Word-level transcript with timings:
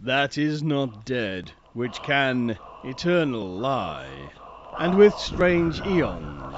that 0.00 0.38
is 0.38 0.62
not 0.62 1.04
dead, 1.04 1.50
which 1.72 2.00
can 2.02 2.56
eternal 2.84 3.46
lie, 3.46 4.30
and 4.78 4.96
with 4.96 5.14
strange 5.14 5.80
eons 5.86 6.54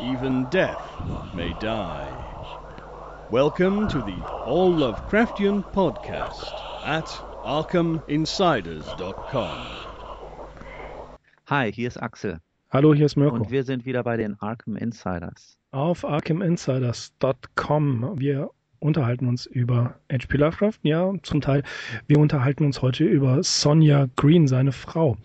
even 0.00 0.46
death 0.50 0.82
may 1.34 1.52
die. 1.60 2.08
Welcome 3.30 3.88
to 3.88 3.98
the 3.98 4.16
All 4.46 4.72
Lovecraftian 4.72 5.62
Podcast 5.72 6.52
at 6.84 7.06
ArkhamInsiders.com. 7.44 9.66
Hi, 11.46 11.72
hier 11.72 11.88
ist 11.88 12.02
Axel. 12.02 12.38
Hallo, 12.70 12.94
hier 12.94 13.06
ist 13.06 13.16
Mirko. 13.16 13.36
Und 13.36 13.50
wir 13.50 13.64
sind 13.64 13.86
wieder 13.86 14.02
bei 14.02 14.16
den 14.16 14.40
Arkham 14.40 14.76
Insiders. 14.76 15.58
Auf 15.72 16.04
ArkhamInsiders.com. 16.04 18.18
Wir 18.18 18.50
unterhalten 18.80 19.28
uns 19.28 19.46
über 19.46 19.96
H.P. 20.10 20.36
Lovecraft, 20.36 20.78
ja, 20.82 21.12
zum 21.22 21.40
Teil. 21.40 21.62
Wir 22.06 22.18
unterhalten 22.18 22.64
uns 22.64 22.82
heute 22.82 23.04
über 23.04 23.42
Sonja 23.42 24.08
Green, 24.16 24.46
seine 24.46 24.72
Frau. 24.72 25.16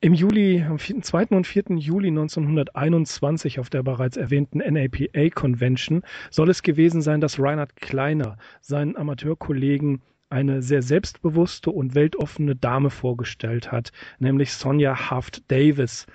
Im 0.00 0.12
Juli, 0.12 0.62
am 0.62 0.78
2. 0.78 1.28
und 1.28 1.46
4. 1.46 1.64
Juli 1.78 2.08
1921 2.08 3.58
auf 3.58 3.70
der 3.70 3.82
bereits 3.82 4.18
erwähnten 4.18 4.58
NAPA 4.58 5.30
Convention 5.34 6.02
soll 6.30 6.50
es 6.50 6.62
gewesen 6.62 7.00
sein, 7.00 7.22
dass 7.22 7.40
Reinhard 7.40 7.76
Kleiner 7.76 8.36
seinen 8.60 8.96
Amateurkollegen 8.96 10.02
eine 10.28 10.60
sehr 10.60 10.82
selbstbewusste 10.82 11.70
und 11.70 11.94
weltoffene 11.94 12.56
Dame 12.56 12.90
vorgestellt 12.90 13.72
hat, 13.72 13.90
nämlich 14.18 14.52
Sonja 14.52 15.10
Haft 15.10 15.50
Davis. 15.50 16.06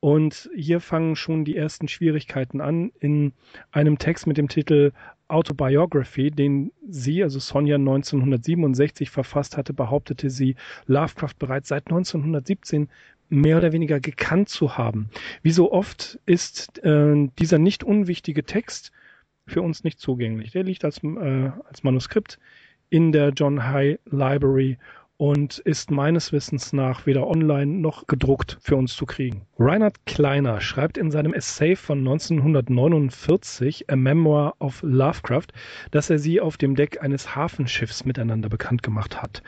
Und 0.00 0.50
hier 0.54 0.80
fangen 0.80 1.14
schon 1.14 1.44
die 1.44 1.56
ersten 1.56 1.86
Schwierigkeiten 1.86 2.60
an 2.60 2.90
in 2.98 3.32
einem 3.70 3.98
Text 3.98 4.26
mit 4.26 4.36
dem 4.36 4.48
Titel 4.48 4.90
Autobiography, 5.32 6.30
den 6.30 6.72
sie, 6.88 7.22
also 7.22 7.38
Sonja 7.38 7.76
1967 7.76 9.10
verfasst 9.10 9.56
hatte, 9.56 9.72
behauptete 9.72 10.30
sie, 10.30 10.56
Lovecraft 10.86 11.34
bereits 11.38 11.68
seit 11.68 11.86
1917 11.86 12.88
mehr 13.28 13.56
oder 13.56 13.72
weniger 13.72 13.98
gekannt 13.98 14.50
zu 14.50 14.76
haben. 14.76 15.08
Wie 15.42 15.52
so 15.52 15.72
oft 15.72 16.20
ist 16.26 16.78
äh, 16.84 17.28
dieser 17.38 17.58
nicht 17.58 17.82
unwichtige 17.82 18.44
Text 18.44 18.92
für 19.46 19.62
uns 19.62 19.84
nicht 19.84 19.98
zugänglich. 19.98 20.52
Der 20.52 20.64
liegt 20.64 20.84
als, 20.84 21.02
äh, 21.02 21.50
als 21.68 21.82
Manuskript 21.82 22.38
in 22.90 23.10
der 23.10 23.30
John 23.30 23.66
High 23.66 23.98
Library 24.04 24.76
und 25.22 25.60
ist 25.60 25.92
meines 25.92 26.32
Wissens 26.32 26.72
nach 26.72 27.06
weder 27.06 27.28
online 27.28 27.78
noch 27.78 28.08
gedruckt 28.08 28.58
für 28.60 28.74
uns 28.74 28.96
zu 28.96 29.06
kriegen. 29.06 29.46
Reinhard 29.56 30.04
Kleiner 30.04 30.60
schreibt 30.60 30.98
in 30.98 31.12
seinem 31.12 31.32
Essay 31.32 31.76
von 31.76 32.00
1949, 32.00 33.88
A 33.88 33.94
Memoir 33.94 34.56
of 34.58 34.82
Lovecraft, 34.82 35.46
dass 35.92 36.10
er 36.10 36.18
sie 36.18 36.40
auf 36.40 36.56
dem 36.56 36.74
Deck 36.74 37.00
eines 37.04 37.36
Hafenschiffs 37.36 38.04
miteinander 38.04 38.48
bekannt 38.48 38.82
gemacht 38.82 39.22
hat. 39.22 39.44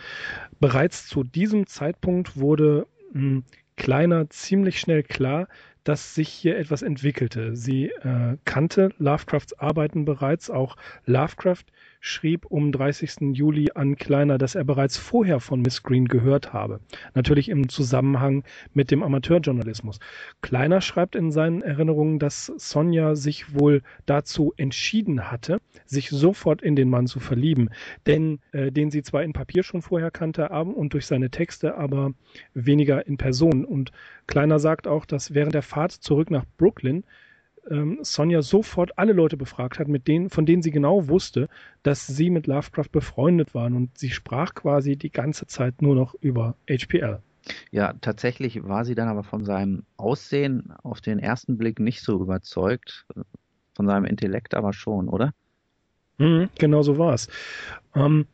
Bereits 0.61 1.09
zu 1.09 1.25
diesem 1.25 1.67
Zeitpunkt 1.67 2.37
wurde 2.37 2.87
mh, 3.13 3.21
hm, 3.21 3.45
Kleiner 3.77 4.31
ziemlich 4.31 4.79
schnell 4.79 5.03
klar, 5.03 5.49
dass 5.83 6.15
sich 6.15 6.29
hier 6.29 6.57
etwas 6.57 6.83
entwickelte. 6.83 7.57
Sie 7.57 7.87
äh, 7.87 8.37
kannte 8.45 8.91
Lovecrafts 8.99 9.59
Arbeiten 9.59 10.05
bereits, 10.05 10.51
auch 10.51 10.77
Lovecraft 11.05 11.65
schrieb 12.07 12.45
um 12.45 12.71
30. 12.71 13.33
Juli 13.33 13.71
an 13.75 13.97
Kleiner, 13.97 14.37
dass 14.37 14.55
er 14.55 14.65
bereits 14.65 14.99
vorher 14.99 15.41
von 15.41 15.63
Miss 15.63 15.83
Green 15.83 16.07
gehört 16.07 16.53
habe. 16.53 16.81
Natürlich 17.15 17.49
im 17.49 17.71
Zusammenhang 17.71 18.45
mit 18.75 18.91
dem 18.91 19.03
Amateurjournalismus. 19.03 20.01
Kleiner 20.43 20.83
schreibt 20.83 21.17
in 21.17 21.33
seinen 21.33 21.63
Erinnerungen, 21.63 22.19
dass 22.19 22.53
Sonja 22.59 23.15
sich 23.15 23.55
wohl 23.55 23.81
dazu 24.05 24.53
entschieden 24.59 25.31
hatte, 25.31 25.63
sich 25.87 26.11
sofort 26.11 26.61
in 26.61 26.77
den 26.77 26.91
Mann 26.91 27.07
zu 27.07 27.21
verlieben, 27.21 27.71
denn 28.07 28.39
äh, 28.53 28.71
den 28.71 28.91
sie 28.91 29.03
zwar 29.03 29.23
in 29.23 29.33
Papier 29.33 29.63
schon 29.63 29.81
vorher 29.81 30.11
kannte 30.11 30.51
und 30.51 30.93
durch 30.93 31.07
seine 31.07 31.31
Texte, 31.31 31.79
aber 31.79 32.13
weniger 32.53 33.07
in 33.07 33.17
Person. 33.17 33.65
Und 33.65 33.93
Kleiner 34.27 34.59
sagt 34.59 34.87
auch, 34.87 35.07
dass 35.07 35.33
während 35.33 35.55
der 35.55 35.63
Fahrt 35.63 35.93
zurück 35.93 36.31
nach 36.31 36.45
Brooklyn 36.59 37.05
ähm, 37.71 37.99
Sonja 38.03 38.43
sofort 38.43 38.99
alle 38.99 39.13
Leute 39.13 39.37
befragt 39.37 39.79
hat, 39.79 39.89
mit 39.89 40.09
denen, 40.09 40.31
von 40.31 40.47
denen 40.47 40.63
sie 40.63 40.71
genau 40.71 41.09
wusste, 41.09 41.49
dass 41.83 42.07
sie 42.07 42.31
mit 42.31 42.47
Lovecraft 42.47 42.91
befreundet 42.93 43.55
waren 43.55 43.75
und 43.75 43.97
sie 43.99 44.11
sprach 44.11 44.55
quasi 44.55 44.97
die 44.97 45.11
ganze 45.11 45.47
Zeit 45.47 45.83
nur 45.83 45.95
noch 45.95 46.15
über 46.21 46.57
HPL. 46.69 47.21
Ja, 47.71 47.93
tatsächlich 48.01 48.65
war 48.65 48.85
sie 48.85 48.95
dann 48.95 49.09
aber 49.09 49.23
von 49.23 49.45
seinem 49.45 49.85
Aussehen 49.97 50.73
auf 50.83 51.01
den 51.01 51.19
ersten 51.19 51.59
Blick 51.59 51.79
nicht 51.79 52.03
so 52.03 52.21
überzeugt, 52.21 53.07
von 53.75 53.87
seinem 53.87 54.05
Intellekt 54.07 54.55
aber 54.55 54.73
schon, 54.73 55.09
oder? 55.09 55.35
Mhm, 56.19 56.49
genau 56.59 56.83
so 56.83 56.97
war 56.97 57.15
es. 57.15 57.29
Ähm, 57.95 58.27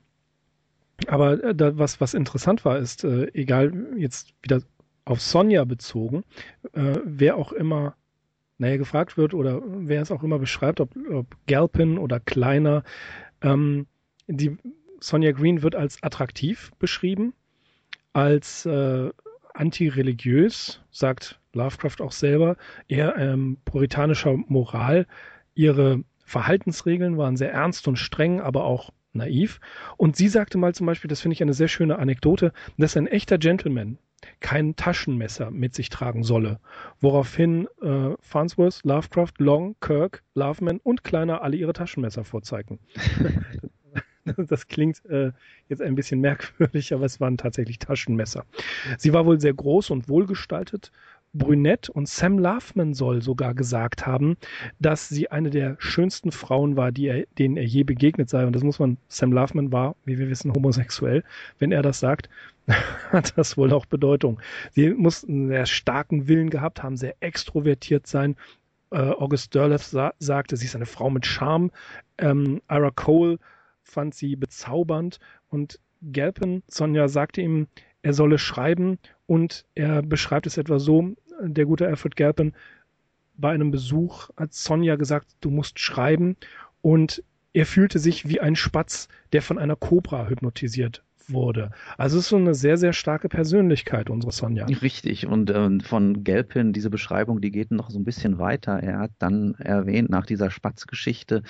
aber 1.06 1.42
äh, 1.42 1.54
da, 1.54 1.78
was, 1.78 2.00
was 2.00 2.14
interessant 2.14 2.64
war, 2.64 2.78
ist, 2.78 3.04
äh, 3.04 3.28
egal 3.32 3.72
jetzt 3.96 4.34
wieder 4.42 4.62
auf 5.04 5.20
Sonja 5.20 5.64
bezogen, 5.64 6.24
äh, 6.72 6.98
wer 7.04 7.36
auch 7.36 7.52
immer 7.52 7.96
naja, 8.60 8.76
gefragt 8.76 9.16
wird 9.16 9.32
oder 9.32 9.62
wer 9.64 10.02
es 10.02 10.10
auch 10.10 10.22
immer 10.22 10.38
beschreibt, 10.38 10.80
ob, 10.80 10.94
ob 11.10 11.34
Galpin 11.46 11.96
oder 11.96 12.20
Kleiner, 12.20 12.84
ähm, 13.40 13.86
die 14.28 14.58
Sonja 15.00 15.32
Green 15.32 15.62
wird 15.62 15.74
als 15.74 16.02
attraktiv 16.02 16.70
beschrieben, 16.78 17.32
als 18.12 18.66
äh, 18.66 19.08
antireligiös, 19.54 20.82
sagt 20.90 21.40
Lovecraft 21.54 22.00
auch 22.00 22.12
selber, 22.12 22.56
eher 22.86 23.16
ähm, 23.16 23.56
puritanischer 23.64 24.36
Moral. 24.36 25.06
Ihre 25.54 26.04
Verhaltensregeln 26.26 27.16
waren 27.16 27.38
sehr 27.38 27.52
ernst 27.52 27.88
und 27.88 27.96
streng, 27.96 28.42
aber 28.42 28.64
auch 28.64 28.90
naiv. 29.14 29.58
Und 29.96 30.16
sie 30.16 30.28
sagte 30.28 30.58
mal 30.58 30.74
zum 30.74 30.86
Beispiel, 30.86 31.08
das 31.08 31.22
finde 31.22 31.32
ich 31.32 31.42
eine 31.42 31.54
sehr 31.54 31.68
schöne 31.68 31.98
Anekdote, 31.98 32.52
dass 32.76 32.94
ein 32.94 33.06
echter 33.06 33.38
Gentleman 33.38 33.96
kein 34.40 34.76
Taschenmesser 34.76 35.50
mit 35.50 35.74
sich 35.74 35.88
tragen 35.90 36.22
solle, 36.22 36.58
woraufhin 37.00 37.68
äh, 37.82 38.10
Farnsworth, 38.20 38.80
Lovecraft, 38.84 39.34
Long, 39.38 39.76
Kirk, 39.80 40.22
Loveman 40.34 40.80
und 40.82 41.04
Kleiner 41.04 41.42
alle 41.42 41.56
ihre 41.56 41.72
Taschenmesser 41.72 42.24
vorzeigten. 42.24 42.78
das 44.36 44.68
klingt 44.68 45.04
äh, 45.06 45.32
jetzt 45.68 45.82
ein 45.82 45.94
bisschen 45.94 46.20
merkwürdig, 46.20 46.92
aber 46.92 47.04
es 47.04 47.20
waren 47.20 47.36
tatsächlich 47.36 47.78
Taschenmesser. 47.78 48.44
Sie 48.98 49.12
war 49.12 49.26
wohl 49.26 49.40
sehr 49.40 49.54
groß 49.54 49.90
und 49.90 50.08
wohlgestaltet, 50.08 50.90
brünett 51.32 51.88
und 51.88 52.08
Sam 52.08 52.38
Loveman 52.38 52.94
soll 52.94 53.22
sogar 53.22 53.54
gesagt 53.54 54.06
haben, 54.06 54.36
dass 54.80 55.08
sie 55.08 55.30
eine 55.30 55.50
der 55.50 55.76
schönsten 55.78 56.32
Frauen 56.32 56.76
war, 56.76 56.90
die 56.90 57.06
er, 57.06 57.24
denen 57.38 57.56
er 57.56 57.64
je 57.64 57.84
begegnet 57.84 58.28
sei. 58.28 58.46
Und 58.46 58.54
das 58.54 58.64
muss 58.64 58.78
man, 58.78 58.96
Sam 59.08 59.32
Loveman 59.32 59.72
war, 59.72 59.94
wie 60.04 60.18
wir 60.18 60.28
wissen, 60.28 60.52
homosexuell. 60.52 61.22
Wenn 61.58 61.72
er 61.72 61.82
das 61.82 62.00
sagt, 62.00 62.28
hat 63.10 63.36
das 63.36 63.56
wohl 63.56 63.72
auch 63.72 63.86
Bedeutung. 63.86 64.40
Sie 64.72 64.90
mussten 64.90 65.32
einen 65.32 65.48
sehr 65.48 65.66
starken 65.66 66.28
Willen 66.28 66.50
gehabt 66.50 66.82
haben, 66.82 66.96
sehr 66.96 67.14
extrovertiert 67.20 68.06
sein. 68.06 68.36
Äh, 68.90 68.98
August 68.98 69.54
Derleth 69.54 69.82
sa 69.82 70.14
sagte, 70.18 70.56
sie 70.56 70.66
ist 70.66 70.76
eine 70.76 70.86
Frau 70.86 71.10
mit 71.10 71.26
Charme. 71.26 71.70
Ähm, 72.18 72.60
Ira 72.68 72.90
Cole 72.90 73.38
fand 73.82 74.14
sie 74.14 74.36
bezaubernd 74.36 75.18
und 75.48 75.80
Galpin, 76.12 76.62
Sonja, 76.68 77.08
sagte 77.08 77.42
ihm, 77.42 77.66
er 78.02 78.14
solle 78.14 78.38
schreiben 78.38 78.98
und 79.26 79.66
er 79.74 80.02
beschreibt 80.02 80.46
es 80.46 80.56
etwa 80.56 80.78
so, 80.78 81.14
der 81.42 81.66
gute 81.66 81.86
Alfred 81.86 82.16
Galpin, 82.16 82.54
bei 83.36 83.50
einem 83.50 83.70
Besuch 83.70 84.30
hat 84.36 84.52
Sonja 84.52 84.96
gesagt, 84.96 85.28
du 85.40 85.50
musst 85.50 85.78
schreiben 85.78 86.36
und 86.82 87.22
er 87.52 87.66
fühlte 87.66 87.98
sich 87.98 88.28
wie 88.28 88.40
ein 88.40 88.56
Spatz, 88.56 89.08
der 89.32 89.42
von 89.42 89.58
einer 89.58 89.76
Kobra 89.76 90.28
hypnotisiert 90.28 91.02
wurde. 91.32 91.70
Also 91.98 92.18
es 92.18 92.24
ist 92.24 92.30
so 92.30 92.36
eine 92.36 92.54
sehr, 92.54 92.76
sehr 92.76 92.92
starke 92.92 93.28
Persönlichkeit, 93.28 94.10
unsere 94.10 94.32
Sonja. 94.32 94.66
Richtig. 94.66 95.26
Und 95.26 95.50
äh, 95.50 95.80
von 95.80 96.24
Gelpin, 96.24 96.72
diese 96.72 96.90
Beschreibung, 96.90 97.40
die 97.40 97.50
geht 97.50 97.70
noch 97.70 97.90
so 97.90 97.98
ein 97.98 98.04
bisschen 98.04 98.38
weiter. 98.38 98.80
Er 98.80 98.98
hat 98.98 99.12
dann 99.18 99.54
erwähnt, 99.54 100.10
nach 100.10 100.26
dieser 100.26 100.50
Spatzgeschichte, 100.50 101.42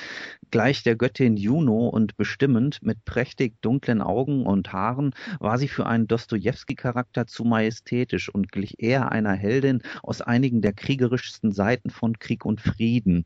gleich 0.51 0.83
der 0.83 0.97
Göttin 0.97 1.37
Juno 1.37 1.89
und 1.89 2.17
bestimmend 2.17 2.83
mit 2.83 3.05
prächtig 3.05 3.61
dunklen 3.61 4.03
Augen 4.03 4.47
und 4.47 4.73
Haaren 4.73 5.15
war 5.39 5.59
sie 5.59 5.69
für 5.69 5.87
einen 5.87 6.07
Dostoevsky-Charakter 6.07 7.27
zu 7.27 7.45
majestätisch 7.45 8.29
und 8.29 8.53
glich 8.53 8.83
eher 8.83 9.13
einer 9.13 9.33
Heldin 9.33 9.83
aus 10.03 10.21
einigen 10.21 10.61
der 10.61 10.73
kriegerischsten 10.73 11.53
Seiten 11.53 11.91
von 11.91 12.19
Krieg 12.19 12.45
und 12.45 12.61
Frieden. 12.61 13.25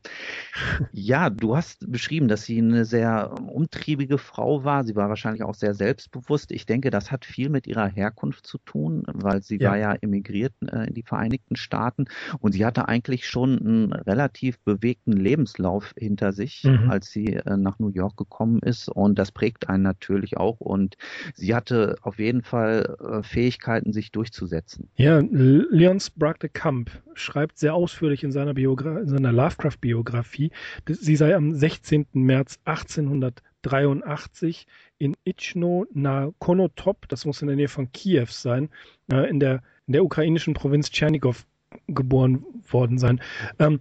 Ja, 0.91 1.29
du 1.29 1.55
hast 1.55 1.91
beschrieben, 1.91 2.27
dass 2.27 2.43
sie 2.43 2.59
eine 2.59 2.85
sehr 2.85 3.33
umtriebige 3.41 4.17
Frau 4.17 4.63
war. 4.63 4.83
Sie 4.83 4.95
war 4.95 5.09
wahrscheinlich 5.09 5.43
auch 5.43 5.55
sehr 5.55 5.73
selbstbewusst 5.73 6.44
bewusst. 6.45 6.51
Ich 6.51 6.65
denke, 6.65 6.89
das 6.89 7.11
hat 7.11 7.25
viel 7.25 7.49
mit 7.49 7.67
ihrer 7.67 7.87
Herkunft 7.87 8.45
zu 8.47 8.57
tun, 8.59 9.03
weil 9.07 9.41
sie 9.41 9.57
ja. 9.57 9.69
war 9.69 9.77
ja 9.77 9.93
emigriert 10.01 10.53
äh, 10.71 10.87
in 10.87 10.93
die 10.93 11.03
Vereinigten 11.03 11.55
Staaten 11.55 12.05
und 12.39 12.53
sie 12.53 12.65
hatte 12.65 12.87
eigentlich 12.87 13.27
schon 13.27 13.59
einen 13.59 13.93
relativ 13.93 14.59
bewegten 14.59 15.13
Lebenslauf 15.13 15.93
hinter 15.97 16.33
sich, 16.33 16.63
mhm. 16.63 16.89
als 16.89 17.11
sie 17.11 17.35
äh, 17.35 17.57
nach 17.57 17.79
New 17.79 17.89
York 17.89 18.17
gekommen 18.17 18.59
ist 18.59 18.89
und 18.89 19.17
das 19.17 19.31
prägt 19.31 19.69
einen 19.69 19.83
natürlich 19.83 20.37
auch 20.37 20.59
und 20.59 20.95
sie 21.33 21.53
hatte 21.53 21.97
auf 22.01 22.19
jeden 22.19 22.41
Fall 22.41 22.95
äh, 22.99 23.23
Fähigkeiten, 23.23 23.93
sich 23.93 24.11
durchzusetzen. 24.11 24.89
Ja, 24.95 25.19
Leon 25.19 25.99
Sprague 25.99 26.39
de 26.39 26.49
Camp 26.49 26.89
schreibt 27.13 27.57
sehr 27.57 27.73
ausführlich 27.73 28.23
in 28.23 28.31
seiner, 28.31 28.53
Biogra 28.53 28.99
in 28.99 29.07
seiner 29.07 29.31
Lovecraft-Biografie, 29.31 30.51
sie 30.87 31.15
sei 31.15 31.35
am 31.35 31.53
16. 31.53 32.07
März 32.13 32.59
1800 32.65 33.41
1983 33.65 34.67
in 34.97 35.15
Ichno 35.23 35.85
na 35.93 36.31
Konotop, 36.39 37.07
das 37.07 37.25
muss 37.25 37.41
in 37.41 37.47
der 37.47 37.57
Nähe 37.57 37.67
von 37.67 37.91
Kiew 37.91 38.27
sein, 38.29 38.69
äh, 39.11 39.29
in, 39.29 39.39
der, 39.39 39.63
in 39.87 39.93
der 39.93 40.03
ukrainischen 40.03 40.53
Provinz 40.53 40.89
Tschernigow 40.91 41.45
geboren 41.87 42.45
worden 42.69 42.97
sein. 42.97 43.21
Ähm, 43.59 43.79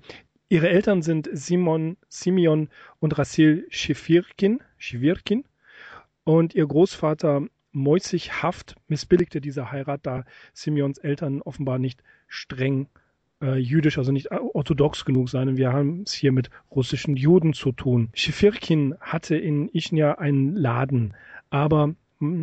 ihre 0.48 0.68
Eltern 0.68 1.02
sind 1.02 1.28
Simon 1.32 1.96
Simeon 2.08 2.68
und 3.00 3.18
Rassil 3.18 3.66
Schifirkin 3.70 4.60
und 6.24 6.54
ihr 6.54 6.66
Großvater 6.66 7.46
Moisich 7.72 8.42
Haft 8.42 8.76
missbilligte 8.86 9.40
diese 9.40 9.72
Heirat, 9.72 10.06
da 10.06 10.24
Simeons 10.52 10.98
Eltern 10.98 11.42
offenbar 11.42 11.78
nicht 11.78 12.02
streng 12.28 12.84
äh, 12.84 13.03
jüdisch, 13.40 13.98
also 13.98 14.12
nicht 14.12 14.30
orthodox 14.30 15.04
genug 15.04 15.28
seien. 15.28 15.48
Und 15.48 15.56
wir 15.56 15.72
haben 15.72 16.02
es 16.06 16.12
hier 16.12 16.32
mit 16.32 16.50
russischen 16.70 17.16
Juden 17.16 17.52
zu 17.52 17.72
tun. 17.72 18.08
Schifirkin 18.14 18.94
hatte 19.00 19.36
in 19.36 19.68
Ichnia 19.72 20.18
einen 20.18 20.56
Laden, 20.56 21.14
aber 21.50 21.94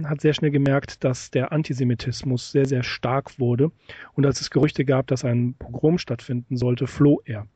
hat 0.06 0.22
sehr 0.22 0.34
schnell 0.34 0.52
gemerkt, 0.52 1.04
dass 1.04 1.32
der 1.32 1.52
Antisemitismus 1.52 2.52
sehr, 2.52 2.66
sehr 2.66 2.84
stark 2.84 3.40
wurde. 3.40 3.72
Und 4.14 4.26
als 4.26 4.42
es 4.42 4.50
Gerüchte 4.50 4.86
gab, 4.86 5.08
dass 5.08 5.26
ein 5.26 5.56
Pogrom 5.58 5.98
stattfinden 5.98 6.58
sollte, 6.58 6.88
floh 6.88 7.22
er. 7.26 7.48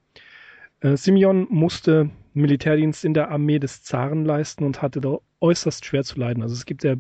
Äh, 0.80 0.98
Simeon 0.98 1.48
musste 1.50 2.10
Militärdienst 2.34 3.06
in 3.06 3.14
der 3.14 3.32
Armee 3.32 3.60
des 3.60 3.84
Zaren 3.84 4.26
leisten 4.26 4.64
und 4.64 4.82
hatte 4.82 5.02
da 5.02 5.18
äußerst 5.40 5.86
schwer 5.86 6.04
zu 6.04 6.20
leiden. 6.20 6.44
Also 6.44 6.54
es 6.54 6.66
gibt 6.66 6.82
sehr 6.82 6.98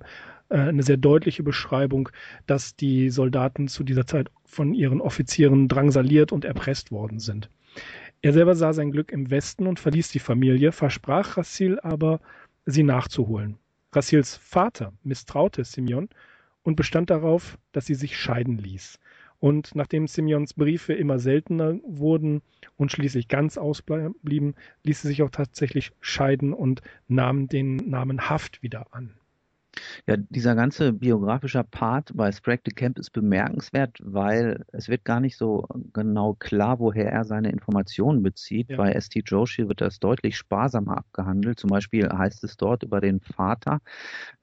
äh, 0.49 0.57
eine 0.57 0.83
sehr 0.83 0.97
deutliche 0.97 1.43
Beschreibung, 1.43 2.09
dass 2.45 2.75
die 2.75 3.09
Soldaten 3.09 3.67
zu 3.67 3.83
dieser 3.83 4.05
Zeit 4.05 4.29
von 4.43 4.73
ihren 4.73 5.01
Offizieren 5.01 5.67
drangsaliert 5.67 6.31
und 6.31 6.45
erpresst 6.45 6.91
worden 6.91 7.19
sind. 7.19 7.49
Er 8.21 8.33
selber 8.33 8.55
sah 8.55 8.73
sein 8.73 8.91
Glück 8.91 9.11
im 9.11 9.29
Westen 9.29 9.67
und 9.67 9.79
verließ 9.79 10.09
die 10.09 10.19
Familie, 10.19 10.71
versprach 10.71 11.37
Rassil 11.37 11.79
aber, 11.81 12.19
sie 12.65 12.83
nachzuholen. 12.83 13.57
Rassils 13.91 14.37
Vater 14.37 14.93
misstraute 15.03 15.63
Simeon 15.63 16.09
und 16.63 16.75
bestand 16.75 17.09
darauf, 17.09 17.57
dass 17.71 17.85
sie 17.85 17.95
sich 17.95 18.17
scheiden 18.17 18.57
ließ. 18.57 18.99
Und 19.39 19.75
nachdem 19.75 20.07
Simeons 20.07 20.53
Briefe 20.53 20.93
immer 20.93 21.19
seltener 21.19 21.75
wurden 21.83 22.41
und 22.77 22.91
schließlich 22.91 23.27
ganz 23.27 23.57
ausblieben, 23.57 24.55
ließ 24.83 25.01
sie 25.01 25.07
sich 25.09 25.21
auch 25.21 25.29
tatsächlich 25.29 25.91
scheiden 25.99 26.53
und 26.53 26.81
nahm 27.07 27.47
den 27.47 27.75
Namen 27.75 28.29
Haft 28.29 28.63
wieder 28.63 28.87
an. 28.91 29.13
Ja, 30.07 30.17
dieser 30.17 30.55
ganze 30.55 30.93
biografische 30.93 31.63
Part 31.63 32.11
bei 32.15 32.31
Sprague 32.31 32.63
de 32.65 32.73
Camp 32.73 32.99
ist 32.99 33.11
bemerkenswert, 33.11 33.97
weil 34.01 34.63
es 34.71 34.87
wird 34.87 35.03
gar 35.05 35.19
nicht 35.19 35.37
so 35.37 35.67
genau 35.93 36.33
klar, 36.35 36.79
woher 36.79 37.11
er 37.11 37.25
seine 37.25 37.51
Informationen 37.51 38.23
bezieht. 38.23 38.69
Ja. 38.69 38.77
Bei 38.77 38.91
S.T. 38.91 39.23
Joshi 39.25 39.67
wird 39.67 39.81
das 39.81 39.99
deutlich 39.99 40.37
sparsamer 40.37 40.97
abgehandelt. 40.97 41.59
Zum 41.59 41.69
Beispiel 41.69 42.09
heißt 42.09 42.43
es 42.43 42.57
dort 42.57 42.83
über 42.83 43.01
den 43.01 43.19
Vater, 43.19 43.79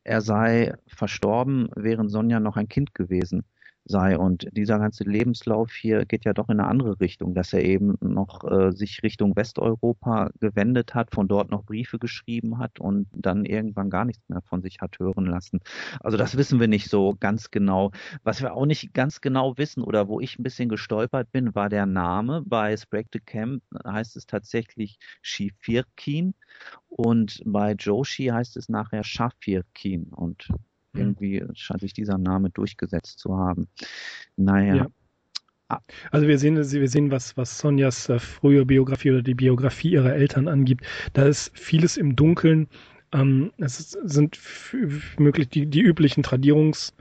er 0.05 0.21
sei 0.21 0.75
verstorben, 0.87 1.69
während 1.77 2.11
Sonja 2.11 2.41
noch 2.41 2.57
ein 2.57 2.69
Kind 2.69 2.95
gewesen 2.95 3.45
sei. 3.85 4.19
Und 4.19 4.49
dieser 4.53 4.79
ganze 4.79 5.05
Lebenslauf 5.05 5.73
hier 5.73 6.05
geht 6.05 6.25
ja 6.25 6.33
doch 6.33 6.49
in 6.49 6.61
eine 6.61 6.69
andere 6.69 7.01
Richtung, 7.01 7.35
dass 7.35 7.53
er 7.53 7.65
eben 7.65 7.97
noch 8.01 8.45
äh, 8.45 8.73
sich 8.73 9.03
Richtung 9.03 9.37
Westeuropa 9.37 10.31
gewendet 10.41 10.95
hat, 10.95 11.13
von 11.13 11.29
dort 11.29 11.51
noch 11.51 11.65
Briefe 11.65 11.99
geschrieben 11.99 12.59
hat 12.59 12.81
und 12.81 13.09
dann 13.13 13.45
irgendwann 13.45 13.91
gar 13.91 14.05
nichts 14.05 14.29
mehr 14.29 14.43
von 14.43 14.63
sich 14.63 14.79
hat 14.81 14.99
hören 14.99 15.27
lassen. 15.27 15.61
Also 16.01 16.17
das 16.17 16.37
wissen 16.37 16.61
wir 16.61 16.69
nicht 16.69 16.89
so 16.89 17.17
ganz 17.19 17.51
genau. 17.51 17.91
Was 18.23 18.41
wir 18.41 18.55
auch 18.55 18.67
nicht 18.67 18.95
ganz 18.95 19.21
genau 19.21 19.57
wissen 19.59 19.83
oder 19.83 20.09
wo 20.09 20.21
ich 20.21 20.39
ein 20.39 20.43
bisschen 20.43 20.69
gestolpert 20.69 21.31
bin, 21.33 21.55
war 21.55 21.69
der 21.69 21.87
Name. 21.87 22.43
Bei 22.47 22.77
Sprague 22.77 23.09
de 23.13 23.21
Camp 23.25 23.63
heißt 23.87 24.17
es 24.17 24.27
tatsächlich 24.27 24.99
Shifirkin 25.23 26.35
und 26.89 27.43
bei 27.45 27.73
Joshi 27.73 28.27
heißt 28.27 28.57
es 28.57 28.69
nachher 28.69 29.05
Shafirkin 29.05 30.05
und. 30.05 30.49
Irgendwie 30.95 31.45
scheint 31.55 31.81
sich 31.81 31.93
dieser 31.93 32.19
Name 32.19 32.51
durchgesetzt 32.51 33.19
zu 33.19 33.37
haben. 33.37 33.69
Naja. 34.37 34.77
Ja. 34.77 34.87
Also 36.11 36.29
wir 36.29 36.39
sehen, 36.39 36.57
wir 36.57 36.89
sehen, 36.89 37.11
was, 37.11 37.37
was 37.37 37.59
Sonjas 37.59 38.09
äh, 38.11 38.19
frühe 38.19 38.67
Biografie 38.67 39.11
oder 39.11 39.23
die 39.23 39.35
Biografie 39.35 39.93
ihrer 39.93 40.13
Eltern 40.15 40.49
angibt. 40.49 40.85
Da 41.15 41.25
ist 41.25 41.51
vieles 41.59 41.97
im 41.97 42.15
Dunkeln. 42.15 42.69
Ähm, 43.13 43.53
es 43.59 43.91
sind 43.91 44.39
möglich 45.19 45.49
die, 45.49 45.67
die 45.67 45.81
üblichen 45.81 46.23
Tradierungs, 46.23 46.95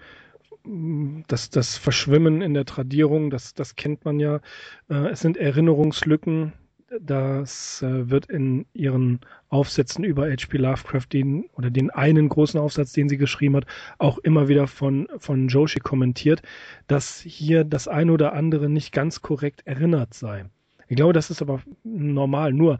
das, 1.27 1.49
das 1.49 1.77
Verschwimmen 1.77 2.41
in 2.41 2.53
der 2.53 2.65
Tradierung, 2.65 3.29
das, 3.29 3.53
das 3.53 3.75
kennt 3.75 4.05
man 4.05 4.19
ja. 4.19 4.41
Äh, 4.89 5.09
es 5.09 5.21
sind 5.21 5.37
Erinnerungslücken, 5.37 6.53
das 6.99 7.81
äh, 7.81 8.09
wird 8.09 8.25
in 8.27 8.65
ihren 8.73 9.19
Aufsätzen 9.49 10.03
über 10.03 10.29
H.P. 10.29 10.57
Lovecraft, 10.57 11.07
den 11.13 11.45
oder 11.53 11.69
den 11.69 11.89
einen 11.89 12.29
großen 12.29 12.59
Aufsatz, 12.59 12.93
den 12.93 13.09
sie 13.09 13.17
geschrieben 13.17 13.55
hat, 13.55 13.65
auch 13.97 14.17
immer 14.19 14.47
wieder 14.47 14.67
von, 14.67 15.07
von 15.17 15.47
Joshi 15.47 15.79
kommentiert, 15.79 16.41
dass 16.87 17.21
hier 17.21 17.63
das 17.63 17.87
eine 17.87 18.11
oder 18.11 18.33
andere 18.33 18.69
nicht 18.69 18.91
ganz 18.91 19.21
korrekt 19.21 19.61
erinnert 19.65 20.13
sei. 20.13 20.45
Ich 20.87 20.97
glaube, 20.97 21.13
das 21.13 21.29
ist 21.29 21.41
aber 21.41 21.61
normal. 21.83 22.51
Nur 22.53 22.79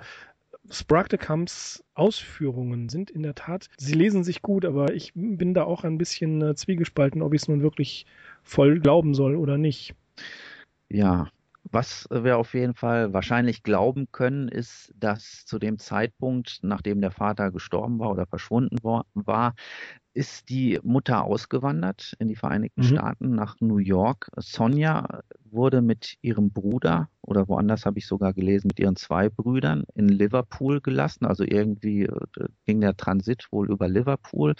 Spragdecamps 0.70 1.84
Ausführungen 1.94 2.90
sind 2.90 3.10
in 3.10 3.24
der 3.24 3.36
Tat, 3.36 3.70
sie 3.78 3.94
lesen 3.94 4.24
sich 4.24 4.42
gut, 4.42 4.66
aber 4.66 4.94
ich 4.94 5.12
bin 5.16 5.54
da 5.54 5.64
auch 5.64 5.84
ein 5.84 5.98
bisschen 5.98 6.42
äh, 6.42 6.56
zwiegespalten, 6.56 7.22
ob 7.22 7.34
ich 7.34 7.44
es 7.44 7.48
nun 7.48 7.62
wirklich 7.62 8.06
voll 8.44 8.80
glauben 8.80 9.14
soll 9.14 9.36
oder 9.36 9.58
nicht. 9.58 9.96
Ja, 10.90 11.30
was 11.64 12.08
wir 12.12 12.38
auf 12.38 12.54
jeden 12.54 12.74
Fall 12.74 13.14
wahrscheinlich 13.14 13.64
glauben 13.64 14.08
können, 14.12 14.48
ist, 14.48 14.92
dass 14.96 15.46
zu 15.46 15.60
dem 15.60 15.78
Zeitpunkt, 15.78 16.60
nachdem 16.64 17.02
der 17.02 17.12
Vater 17.12 17.52
gestorben 17.52 18.00
war 18.00 18.12
oder 18.12 18.26
verschwunden 18.26 18.78
war, 18.82 19.54
ist 20.14 20.50
die 20.50 20.80
Mutter 20.84 21.24
ausgewandert 21.24 22.16
in 22.20 22.28
die 22.28 22.36
Vereinigten 22.36 22.82
mhm. 22.82 22.86
Staaten 22.86 23.36
nach 23.36 23.56
New 23.62 23.78
York. 23.78 24.30
Sonja 24.38 25.22
wurde 25.46 25.82
mit 25.82 26.18
ihrem 26.22 26.52
Bruder 26.52 27.10
oder 27.22 27.48
woanders 27.48 27.86
habe 27.86 28.00
ich 28.00 28.08
sogar 28.08 28.34
gelesen, 28.34 28.68
mit 28.68 28.80
ihren 28.80 28.98
zwei 28.98 29.30
Brüdern 29.30 29.84
in 29.94 30.10
Liverpool 30.10 30.82
gelassen. 30.82 31.26
Also 31.26 31.44
irgendwie 31.46 32.04
äh, 32.04 32.48
ging 32.66 32.82
der 32.82 32.98
Transit 32.98 33.48
wohl 33.52 33.72
über 33.72 33.88
Liverpool. 33.88 34.56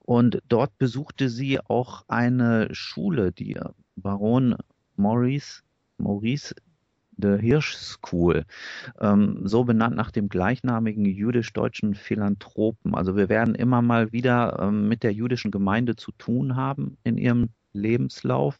Und 0.00 0.40
dort 0.48 0.78
besuchte 0.78 1.28
sie 1.28 1.58
auch 1.60 2.04
eine 2.06 2.68
Schule, 2.72 3.32
die 3.32 3.58
Baron 3.96 4.56
Maurice 4.96 5.62
Maurice 6.02 6.54
de 7.16 7.40
Hirsch 7.40 7.74
School, 7.74 8.44
ähm, 9.00 9.40
so 9.44 9.64
benannt 9.64 9.96
nach 9.96 10.10
dem 10.10 10.28
gleichnamigen 10.28 11.04
jüdisch-deutschen 11.04 11.94
Philanthropen. 11.94 12.94
Also 12.94 13.16
wir 13.16 13.28
werden 13.28 13.54
immer 13.54 13.82
mal 13.82 14.12
wieder 14.12 14.58
ähm, 14.60 14.88
mit 14.88 15.02
der 15.02 15.12
jüdischen 15.12 15.50
Gemeinde 15.50 15.96
zu 15.96 16.12
tun 16.12 16.56
haben 16.56 16.96
in 17.04 17.18
ihrem 17.18 17.50
Lebenslauf. 17.72 18.58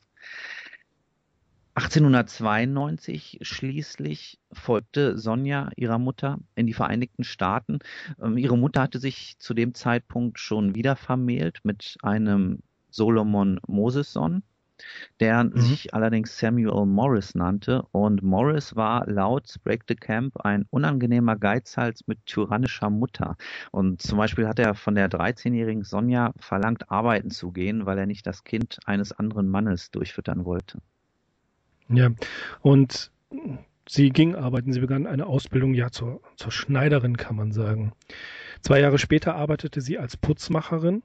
1892 1.75 3.38
schließlich 3.40 4.38
folgte 4.52 5.16
Sonja 5.19 5.71
ihrer 5.76 5.99
Mutter 5.99 6.38
in 6.55 6.66
die 6.66 6.75
Vereinigten 6.75 7.25
Staaten. 7.25 7.78
Ähm, 8.23 8.37
ihre 8.37 8.59
Mutter 8.59 8.83
hatte 8.83 8.99
sich 8.99 9.38
zu 9.38 9.55
dem 9.55 9.73
Zeitpunkt 9.75 10.38
schon 10.38 10.75
wieder 10.75 10.97
vermählt 10.97 11.61
mit 11.64 11.97
einem 12.02 12.59
Solomon 12.90 13.59
Mosesson 13.66 14.43
der 15.21 15.45
mhm. 15.45 15.57
sich 15.57 15.95
allerdings 15.95 16.39
Samuel 16.39 16.87
Morris 16.87 17.35
nannte. 17.35 17.83
Und 17.93 18.23
Morris 18.23 18.77
war 18.77 19.07
laut 19.07 19.49
Sprague 19.49 19.85
de 19.89 19.97
Camp 19.97 20.37
ein 20.45 20.67
unangenehmer 20.71 21.37
Geizhals 21.37 22.07
mit 22.07 22.25
tyrannischer 22.27 22.91
Mutter. 22.91 23.37
Und 23.71 24.03
zum 24.03 24.19
Beispiel 24.19 24.49
hat 24.49 24.59
er 24.59 24.75
von 24.75 24.95
der 24.95 25.11
13-jährigen 25.11 25.85
Sonja 25.85 26.33
verlangt, 26.39 26.91
arbeiten 26.91 27.31
zu 27.31 27.53
gehen, 27.53 27.87
weil 27.87 27.99
er 27.99 28.07
nicht 28.07 28.27
das 28.27 28.45
Kind 28.45 28.79
eines 28.87 29.12
anderen 29.12 29.49
Mannes 29.49 29.91
durchfüttern 29.91 30.45
wollte. 30.45 30.79
Ja, 31.89 32.11
und 32.61 33.11
sie 33.89 34.11
ging 34.11 34.35
arbeiten. 34.35 34.73
Sie 34.73 34.81
begann 34.81 35.07
eine 35.07 35.27
Ausbildung 35.27 35.75
ja 35.75 35.91
zur, 35.91 36.21
zur 36.37 36.53
Schneiderin, 36.53 37.17
kann 37.17 37.37
man 37.37 37.53
sagen. 37.53 37.93
Zwei 38.61 38.81
Jahre 38.81 38.99
später 38.99 39.35
arbeitete 39.35 39.81
sie 39.81 39.99
als 39.99 40.17
Putzmacherin 40.17 41.03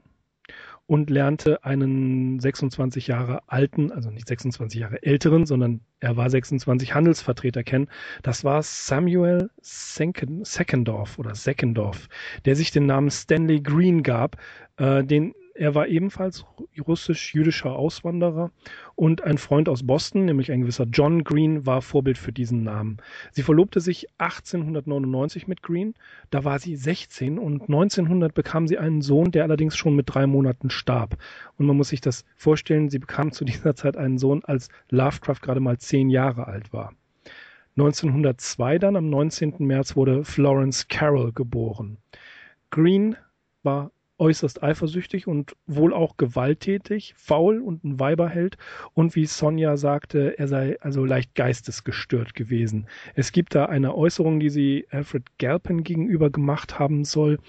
und 0.88 1.10
lernte 1.10 1.64
einen 1.66 2.40
26 2.40 3.08
Jahre 3.08 3.42
alten, 3.48 3.92
also 3.92 4.10
nicht 4.10 4.28
26 4.28 4.80
Jahre 4.80 5.04
älteren, 5.04 5.46
sondern 5.46 5.82
er 6.00 6.16
war 6.16 6.30
26 6.30 6.94
Handelsvertreter 6.94 7.64
kennen. 7.64 7.90
Das 8.24 8.44
war 8.46 8.64
Samuel 8.64 9.50
Seckendorf 9.62 11.20
oder 11.20 11.36
Seckendorf, 11.36 12.08
der 12.46 12.56
sich 12.56 12.72
den 12.72 12.86
Namen 12.86 13.12
Stanley 13.12 13.60
Green 13.60 14.02
gab, 14.02 14.38
äh, 14.78 15.04
den 15.04 15.34
er 15.58 15.74
war 15.76 15.88
ebenfalls 15.88 16.46
russisch-jüdischer 16.88 17.72
Auswanderer 17.72 18.52
und 18.96 19.24
ein 19.24 19.38
Freund 19.38 19.68
aus 19.70 19.86
Boston, 19.86 20.26
nämlich 20.26 20.52
ein 20.52 20.62
gewisser 20.62 20.86
John 20.86 21.24
Green, 21.24 21.66
war 21.66 21.82
Vorbild 21.82 22.18
für 22.18 22.32
diesen 22.32 22.64
Namen. 22.64 22.98
Sie 23.32 23.42
verlobte 23.42 23.80
sich 23.80 24.08
1899 24.20 25.48
mit 25.48 25.64
Green, 25.64 25.96
da 26.30 26.44
war 26.44 26.60
sie 26.60 26.76
16 26.76 27.40
und 27.40 27.64
1900 27.64 28.34
bekam 28.34 28.68
sie 28.68 28.78
einen 28.78 29.02
Sohn, 29.02 29.32
der 29.32 29.44
allerdings 29.44 29.76
schon 29.76 29.96
mit 29.96 30.14
drei 30.14 30.28
Monaten 30.28 30.70
starb. 30.70 31.18
Und 31.58 31.66
man 31.66 31.76
muss 31.76 31.90
sich 31.90 32.02
das 32.02 32.24
vorstellen, 32.36 32.90
sie 32.90 33.00
bekam 33.00 33.32
zu 33.32 33.44
dieser 33.44 33.76
Zeit 33.76 33.98
einen 33.98 34.18
Sohn, 34.20 34.44
als 34.46 34.70
Lovecraft 34.90 35.42
gerade 35.42 35.60
mal 35.60 35.78
zehn 35.80 36.10
Jahre 36.10 36.48
alt 36.48 36.72
war. 36.72 36.94
1902 37.78 38.80
dann, 38.80 38.96
am 38.96 39.10
19. 39.10 39.56
März, 39.60 39.96
wurde 39.96 40.24
Florence 40.24 40.88
Carroll 40.88 41.32
geboren. 41.32 41.98
Green 42.72 43.16
war 43.64 43.92
äußerst 44.20 44.64
eifersüchtig 44.64 45.28
und 45.28 45.56
wohl 45.66 45.94
auch 45.94 46.18
gewalttätig, 46.18 47.14
faul 47.18 47.60
und 47.62 47.84
ein 47.84 48.00
Weiberheld. 48.00 48.58
Und 48.94 49.16
wie 49.16 49.26
Sonja 49.26 49.78
sagte, 49.78 50.38
er 50.38 50.48
sei 50.48 50.78
also 50.82 51.06
leicht 51.06 51.36
geistesgestört 51.36 52.34
gewesen. 52.34 52.88
Es 53.16 53.32
gibt 53.32 53.56
da 53.56 53.66
eine 53.66 53.96
Äußerung, 53.96 54.40
die 54.40 54.50
sie 54.50 54.88
Alfred 54.90 55.38
Galpin 55.38 55.84
gegenüber 55.84 56.30
gemacht 56.30 56.80
haben 56.80 57.04
soll. 57.04 57.40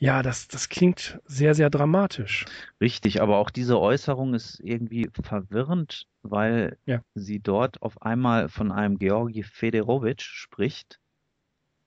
Ja, 0.00 0.22
das, 0.22 0.48
das 0.48 0.70
klingt 0.70 1.20
sehr, 1.26 1.54
sehr 1.54 1.68
dramatisch. 1.68 2.46
Richtig, 2.80 3.20
aber 3.20 3.36
auch 3.36 3.50
diese 3.50 3.78
Äußerung 3.78 4.32
ist 4.32 4.58
irgendwie 4.60 5.10
verwirrend, 5.22 6.06
weil 6.22 6.78
ja. 6.86 7.02
sie 7.14 7.38
dort 7.38 7.82
auf 7.82 8.00
einmal 8.00 8.48
von 8.48 8.72
einem 8.72 8.98
Georgi 8.98 9.42
Federowitsch 9.42 10.24
spricht, 10.24 10.99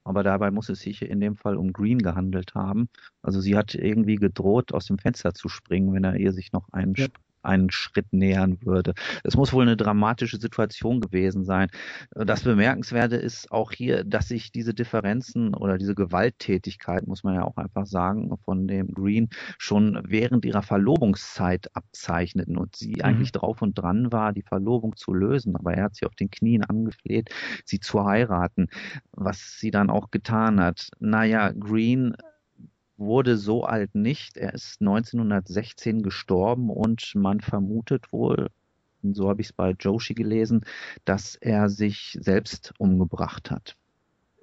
aber 0.03 0.23
dabei 0.23 0.51
muss 0.51 0.69
es 0.69 0.79
sich 0.79 1.01
in 1.01 1.19
dem 1.19 1.35
Fall 1.35 1.57
um 1.57 1.73
Green 1.73 1.99
gehandelt 1.99 2.55
haben. 2.55 2.89
Also 3.21 3.41
sie 3.41 3.55
hat 3.55 3.75
irgendwie 3.75 4.15
gedroht, 4.15 4.73
aus 4.73 4.85
dem 4.85 4.97
Fenster 4.97 5.33
zu 5.33 5.49
springen, 5.49 5.93
wenn 5.93 6.03
er 6.03 6.15
ihr 6.15 6.33
sich 6.33 6.51
noch 6.51 6.67
einen 6.71 6.93
ja 6.95 7.07
einen 7.43 7.71
Schritt 7.71 8.11
nähern 8.11 8.57
würde. 8.61 8.93
Es 9.23 9.35
muss 9.35 9.53
wohl 9.53 9.63
eine 9.63 9.77
dramatische 9.77 10.37
Situation 10.37 11.01
gewesen 11.01 11.45
sein. 11.45 11.69
Das 12.11 12.43
Bemerkenswerte 12.43 13.15
ist 13.15 13.51
auch 13.51 13.71
hier, 13.71 14.03
dass 14.03 14.27
sich 14.27 14.51
diese 14.51 14.73
Differenzen 14.73 15.53
oder 15.53 15.77
diese 15.77 15.95
Gewalttätigkeit, 15.95 17.07
muss 17.07 17.23
man 17.23 17.35
ja 17.35 17.43
auch 17.43 17.57
einfach 17.57 17.85
sagen, 17.85 18.33
von 18.43 18.67
dem 18.67 18.93
Green 18.93 19.29
schon 19.57 20.01
während 20.07 20.45
ihrer 20.45 20.63
Verlobungszeit 20.63 21.69
abzeichneten 21.75 22.57
und 22.57 22.75
sie 22.75 22.95
mhm. 22.97 23.01
eigentlich 23.01 23.31
drauf 23.31 23.61
und 23.61 23.77
dran 23.77 24.11
war, 24.11 24.33
die 24.33 24.43
Verlobung 24.43 24.95
zu 24.95 25.13
lösen. 25.13 25.55
Aber 25.55 25.73
er 25.73 25.83
hat 25.83 25.95
sie 25.95 26.05
auf 26.05 26.15
den 26.15 26.31
Knien 26.31 26.63
angefleht, 26.63 27.29
sie 27.65 27.79
zu 27.79 28.05
heiraten, 28.05 28.69
was 29.11 29.59
sie 29.59 29.71
dann 29.71 29.89
auch 29.89 30.11
getan 30.11 30.59
hat. 30.59 30.89
Naja, 30.99 31.51
Green 31.51 32.15
wurde 32.97 33.37
so 33.37 33.63
alt 33.63 33.95
nicht. 33.95 34.37
Er 34.37 34.53
ist 34.53 34.81
1916 34.81 36.03
gestorben 36.03 36.69
und 36.69 37.13
man 37.15 37.41
vermutet 37.41 38.11
wohl, 38.11 38.47
so 39.01 39.29
habe 39.29 39.41
ich 39.41 39.47
es 39.47 39.53
bei 39.53 39.71
Joshi 39.71 40.13
gelesen, 40.13 40.65
dass 41.05 41.35
er 41.35 41.69
sich 41.69 42.17
selbst 42.21 42.73
umgebracht 42.77 43.51
hat. 43.51 43.75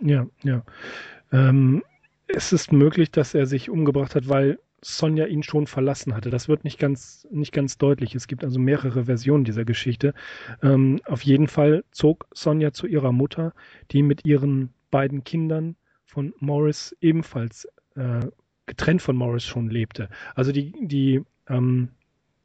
Ja, 0.00 0.26
ja. 0.42 0.62
Ähm, 1.32 1.82
es 2.26 2.52
ist 2.52 2.72
möglich, 2.72 3.10
dass 3.10 3.34
er 3.34 3.46
sich 3.46 3.70
umgebracht 3.70 4.14
hat, 4.14 4.28
weil 4.28 4.58
Sonja 4.82 5.26
ihn 5.26 5.42
schon 5.42 5.66
verlassen 5.66 6.14
hatte. 6.14 6.30
Das 6.30 6.48
wird 6.48 6.64
nicht 6.64 6.78
ganz, 6.78 7.26
nicht 7.30 7.52
ganz 7.52 7.76
deutlich. 7.76 8.14
Es 8.14 8.28
gibt 8.28 8.44
also 8.44 8.58
mehrere 8.58 9.04
Versionen 9.04 9.44
dieser 9.44 9.64
Geschichte. 9.64 10.14
Ähm, 10.62 11.00
auf 11.04 11.22
jeden 11.22 11.48
Fall 11.48 11.84
zog 11.90 12.26
Sonja 12.32 12.72
zu 12.72 12.86
ihrer 12.86 13.12
Mutter, 13.12 13.52
die 13.90 14.02
mit 14.02 14.24
ihren 14.24 14.72
beiden 14.90 15.22
Kindern 15.24 15.76
von 16.04 16.32
Morris 16.38 16.96
ebenfalls 17.00 17.68
äh, 17.94 18.26
getrennt 18.70 19.02
von 19.02 19.16
Morris 19.16 19.44
schon 19.44 19.68
lebte. 19.68 20.08
Also 20.34 20.52
die, 20.52 20.72
die, 20.80 21.22
ähm, 21.48 21.88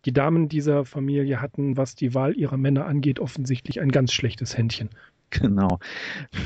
die 0.05 0.11
Damen 0.11 0.49
dieser 0.49 0.83
Familie 0.83 1.39
hatten, 1.39 1.77
was 1.77 1.95
die 1.95 2.13
Wahl 2.13 2.35
ihrer 2.35 2.57
Männer 2.57 2.85
angeht, 2.85 3.19
offensichtlich 3.19 3.79
ein 3.79 3.91
ganz 3.91 4.11
schlechtes 4.11 4.57
Händchen. 4.57 4.89
Genau. 5.29 5.79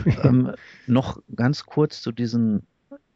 ähm, 0.24 0.52
noch 0.86 1.22
ganz 1.36 1.66
kurz 1.66 2.02
zu 2.02 2.12
diesen 2.12 2.68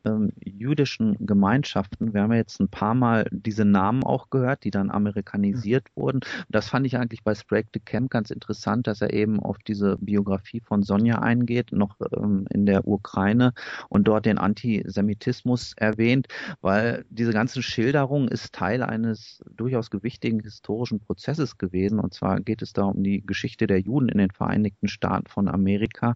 ähm, 0.06 0.32
jüdischen 0.44 1.18
Gemeinschaften. 1.26 2.14
Wir 2.14 2.22
haben 2.22 2.32
ja 2.32 2.38
jetzt 2.38 2.60
ein 2.60 2.70
paar 2.70 2.94
Mal 2.94 3.28
diese 3.32 3.66
Namen 3.66 4.04
auch 4.04 4.30
gehört, 4.30 4.64
die 4.64 4.72
dann 4.72 4.92
amerikanisiert 4.92 5.88
mhm. 5.96 6.02
wurden. 6.02 6.20
Das 6.50 6.70
fand 6.70 6.86
ich 6.86 6.98
eigentlich 6.98 7.24
bei 7.24 7.36
Sprague 7.36 7.70
de 7.74 7.82
Camp 7.84 8.10
ganz 8.10 8.32
interessant, 8.32 8.88
dass 8.88 9.02
er 9.02 9.14
eben 9.14 9.40
auf 9.40 9.58
diese 9.60 9.98
Biografie 10.00 10.62
von 10.62 10.84
Sonja 10.84 11.20
eingeht, 11.20 11.72
noch 11.72 11.98
ähm, 12.16 12.46
in 12.52 12.66
der 12.66 12.88
Ukraine 12.88 13.54
und 13.90 14.08
dort 14.08 14.26
den 14.26 14.38
Antisemitismus 14.38 15.74
erwähnt, 15.78 16.28
weil 16.62 17.06
diese 17.10 17.32
ganze 17.32 17.62
Schilderung 17.62 18.28
ist 18.28 18.54
Teil 18.54 18.84
eines 18.84 19.44
durchaus 19.56 19.90
gewichtigen 19.90 20.40
historischen 20.42 21.00
Prozesses 21.00 21.58
gewesen. 21.58 22.00
Und 22.00 22.14
zwar 22.14 22.40
geht 22.40 22.62
es 22.62 22.74
da 22.74 22.84
um 22.84 23.04
die 23.04 23.26
Geschichte 23.26 23.68
der 23.68 23.80
Juden 23.80 24.10
in 24.10 24.18
den 24.18 24.32
Vereinigten 24.32 24.88
Staaten 24.88 25.28
von 25.28 25.48
Amerika. 25.48 26.16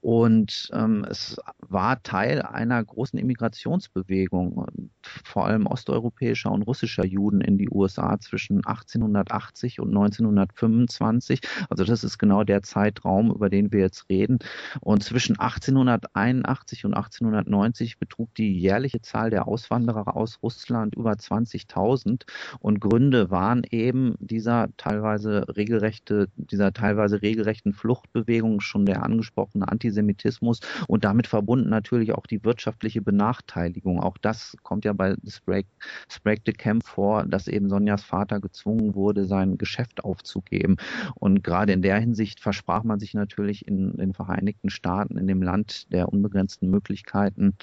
Und 0.00 0.70
ähm, 0.72 1.04
es 1.08 1.36
war 1.58 2.02
Teil 2.02 2.42
einer 2.42 2.82
großen 2.82 3.15
großen 3.16 3.18
Immigrationsbewegung, 3.18 4.90
vor 5.24 5.46
allem 5.46 5.66
osteuropäischer 5.66 6.50
und 6.52 6.62
russischer 6.62 7.04
Juden 7.04 7.40
in 7.40 7.58
die 7.58 7.68
USA 7.70 8.18
zwischen 8.18 8.64
1880 8.64 9.80
und 9.80 9.88
1925. 9.88 11.40
Also 11.68 11.84
das 11.84 12.04
ist 12.04 12.18
genau 12.18 12.44
der 12.44 12.62
Zeitraum, 12.62 13.30
über 13.30 13.48
den 13.48 13.72
wir 13.72 13.80
jetzt 13.80 14.08
reden. 14.10 14.38
Und 14.80 15.02
zwischen 15.02 15.38
1881 15.38 16.84
und 16.84 16.94
1890 16.94 17.98
betrug 17.98 18.34
die 18.34 18.58
jährliche 18.58 19.00
Zahl 19.00 19.30
der 19.30 19.48
Auswanderer 19.48 20.16
aus 20.16 20.38
Russland 20.42 20.94
über 20.94 21.12
20.000. 21.12 22.24
Und 22.60 22.80
Gründe 22.80 23.30
waren 23.30 23.62
eben 23.70 24.14
dieser 24.18 24.68
teilweise 24.76 25.46
regelrechte, 25.56 26.28
dieser 26.36 26.72
teilweise 26.72 27.22
regelrechten 27.22 27.72
Fluchtbewegung, 27.72 28.60
schon 28.60 28.86
der 28.86 29.02
angesprochene 29.02 29.68
Antisemitismus 29.68 30.60
und 30.88 31.04
damit 31.04 31.26
verbunden 31.26 31.70
natürlich 31.70 32.12
auch 32.12 32.26
die 32.26 32.44
wirtschaftliche 32.44 33.05
Benachteiligung. 33.06 34.00
Auch 34.00 34.18
das 34.18 34.54
kommt 34.62 34.84
ja 34.84 34.92
bei 34.92 35.16
Sprague, 35.26 35.68
Sprague 36.10 36.42
de 36.42 36.52
Camp 36.52 36.84
vor, 36.84 37.24
dass 37.24 37.48
eben 37.48 37.70
Sonjas 37.70 38.02
Vater 38.02 38.40
gezwungen 38.40 38.94
wurde, 38.94 39.24
sein 39.24 39.56
Geschäft 39.56 40.04
aufzugeben. 40.04 40.76
Und 41.14 41.42
gerade 41.42 41.72
in 41.72 41.80
der 41.80 41.98
Hinsicht 41.98 42.40
versprach 42.40 42.84
man 42.84 42.98
sich 42.98 43.14
natürlich 43.14 43.66
in 43.66 43.96
den 43.96 44.12
Vereinigten 44.12 44.68
Staaten, 44.68 45.16
in 45.16 45.26
dem 45.26 45.40
Land 45.40 45.90
der 45.92 46.10
unbegrenzten 46.10 46.68
Möglichkeiten, 46.68 47.54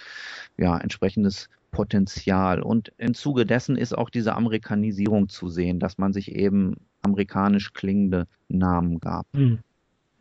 ja, 0.58 0.76
entsprechendes 0.78 1.50
Potenzial. 1.70 2.62
Und 2.62 2.94
im 2.98 3.14
Zuge 3.14 3.46
dessen 3.46 3.76
ist 3.76 3.96
auch 3.98 4.10
diese 4.10 4.36
Amerikanisierung 4.36 5.28
zu 5.28 5.50
sehen, 5.50 5.80
dass 5.80 5.98
man 5.98 6.14
sich 6.14 6.34
eben 6.34 6.78
amerikanisch 7.02 7.74
klingende 7.74 8.28
Namen 8.48 9.00
gab. 9.00 9.28
Hm. 9.36 9.60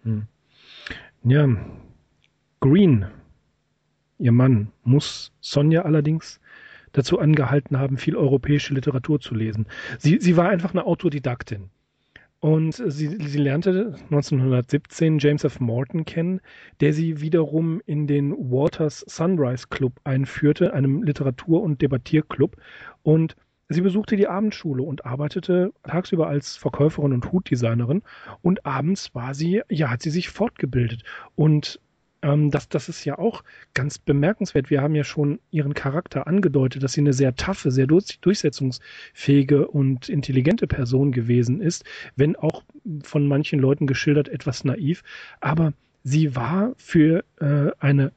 Hm. 0.02 0.26
Ja, 1.24 1.48
Green 2.58 3.06
Ihr 4.22 4.30
Mann 4.30 4.68
muss 4.84 5.32
Sonja 5.40 5.82
allerdings 5.82 6.40
dazu 6.92 7.18
angehalten 7.18 7.80
haben, 7.80 7.96
viel 7.96 8.14
europäische 8.14 8.72
Literatur 8.72 9.18
zu 9.18 9.34
lesen. 9.34 9.66
Sie, 9.98 10.18
sie 10.20 10.36
war 10.36 10.48
einfach 10.48 10.70
eine 10.70 10.86
Autodidaktin. 10.86 11.70
Und 12.38 12.74
sie, 12.74 13.08
sie 13.08 13.38
lernte 13.38 13.96
1917 14.10 15.18
James 15.18 15.42
F. 15.42 15.58
Morton 15.58 16.04
kennen, 16.04 16.40
der 16.80 16.92
sie 16.92 17.20
wiederum 17.20 17.82
in 17.84 18.06
den 18.06 18.30
Waters 18.32 19.04
Sunrise 19.08 19.66
Club 19.68 20.00
einführte, 20.04 20.72
einem 20.72 21.02
Literatur- 21.02 21.62
und 21.62 21.82
Debattierclub. 21.82 22.56
Und 23.02 23.34
sie 23.68 23.80
besuchte 23.80 24.14
die 24.14 24.28
Abendschule 24.28 24.84
und 24.84 25.04
arbeitete 25.04 25.72
tagsüber 25.82 26.28
als 26.28 26.56
Verkäuferin 26.56 27.12
und 27.12 27.32
Hutdesignerin. 27.32 28.02
Und 28.40 28.64
abends 28.66 29.12
war 29.16 29.34
sie, 29.34 29.62
ja, 29.68 29.90
hat 29.90 30.02
sie 30.02 30.10
sich 30.10 30.28
fortgebildet. 30.28 31.02
Und 31.34 31.80
ähm, 32.22 32.50
das, 32.50 32.68
das 32.68 32.88
ist 32.88 33.04
ja 33.04 33.18
auch 33.18 33.42
ganz 33.74 33.98
bemerkenswert. 33.98 34.70
Wir 34.70 34.80
haben 34.80 34.94
ja 34.94 35.04
schon 35.04 35.40
ihren 35.50 35.74
Charakter 35.74 36.26
angedeutet, 36.26 36.82
dass 36.82 36.92
sie 36.92 37.00
eine 37.00 37.12
sehr 37.12 37.34
taffe, 37.34 37.70
sehr 37.70 37.86
durchsetzungsfähige 37.86 39.68
und 39.68 40.08
intelligente 40.08 40.66
Person 40.66 41.12
gewesen 41.12 41.60
ist, 41.60 41.84
wenn 42.16 42.36
auch 42.36 42.64
von 43.02 43.26
manchen 43.26 43.58
Leuten 43.58 43.86
geschildert 43.86 44.28
etwas 44.28 44.64
naiv. 44.64 45.02
Aber 45.40 45.72
sie 46.04 46.34
war 46.36 46.72
für 46.76 47.24
äh, 47.40 47.70
eine, 47.78 48.12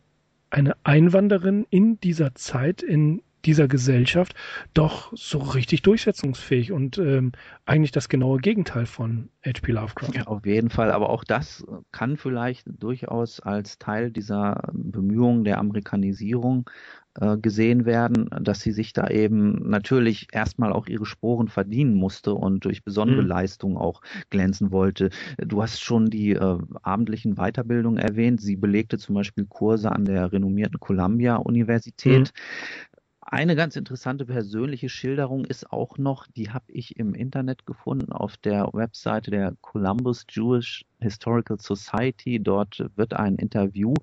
eine 0.50 0.76
Einwanderin 0.84 1.66
in 1.70 2.00
dieser 2.00 2.36
Zeit, 2.36 2.84
in 2.84 3.22
dieser 3.46 3.68
Gesellschaft 3.68 4.36
doch 4.74 5.12
so 5.16 5.40
richtig 5.40 5.82
durchsetzungsfähig 5.84 6.72
und 6.72 6.98
ähm, 6.98 7.32
eigentlich 7.66 7.92
das 7.92 8.10
genaue 8.10 8.40
Gegenteil 8.40 8.86
von 8.86 9.30
H.P. 9.46 9.72
Lovecraft. 9.72 10.12
Ja, 10.14 10.24
auf 10.24 10.46
jeden 10.46 10.70
Fall. 10.70 10.92
Aber 10.92 11.10
auch 11.10 11.24
das 11.24 11.66
kann 11.92 12.18
vielleicht 12.18 12.66
durchaus 12.68 13.40
als 13.40 13.78
Teil 13.78 14.12
dieser 14.12 14.70
Bemühungen 14.74 15.44
der 15.44 15.60
Amerikanisierung 15.60 16.70
äh, 17.18 17.38
gesehen 17.38 17.86
werden, 17.86 18.30
dass 18.42 18.60
sie 18.60 18.74
sich 18.74 18.92
da 18.92 19.08
eben 19.08 19.70
natürlich 19.70 20.28
erstmal 20.34 20.74
auch 20.74 20.88
ihre 20.88 21.06
Sporen 21.06 21.48
verdienen 21.48 21.94
musste 21.94 22.34
und 22.34 22.66
durch 22.66 22.84
besondere 22.84 23.22
mhm. 23.22 23.28
Leistungen 23.28 23.78
auch 23.78 24.02
glänzen 24.30 24.72
wollte. 24.72 25.10
Du 25.38 25.62
hast 25.62 25.82
schon 25.82 26.08
die 26.08 26.32
äh, 26.32 26.58
abendlichen 26.82 27.36
Weiterbildungen 27.36 28.00
erwähnt. 28.00 28.42
Sie 28.42 28.58
belegte 28.58 28.98
zum 28.98 29.16
Beispiel 29.16 29.46
Kurse 29.46 29.94
an 29.94 30.04
der 30.04 30.34
renommierten 30.34 30.80
Columbia 30.82 31.38
Universität. 31.38 32.34
Mhm. 32.34 32.95
Eine 33.28 33.56
ganz 33.56 33.76
interessante 33.76 34.24
persönliche 34.26 34.88
Schilderung 34.88 35.46
ist 35.46 35.72
auch 35.72 35.98
noch, 35.98 36.28
die 36.28 36.52
habe 36.52 36.72
ich 36.72 36.98
im 36.98 37.16
Internet 37.16 37.66
gefunden 37.66 38.12
auf 38.12 38.38
der 38.38 38.70
Webseite 38.74 39.32
der 39.32 39.56
Columbus 39.62 40.26
Jewish 40.30 40.86
Historical 41.00 41.60
Society. 41.60 42.40
Dort 42.40 42.86
wird 42.96 43.14
ein 43.14 43.36
Interview 43.38 43.96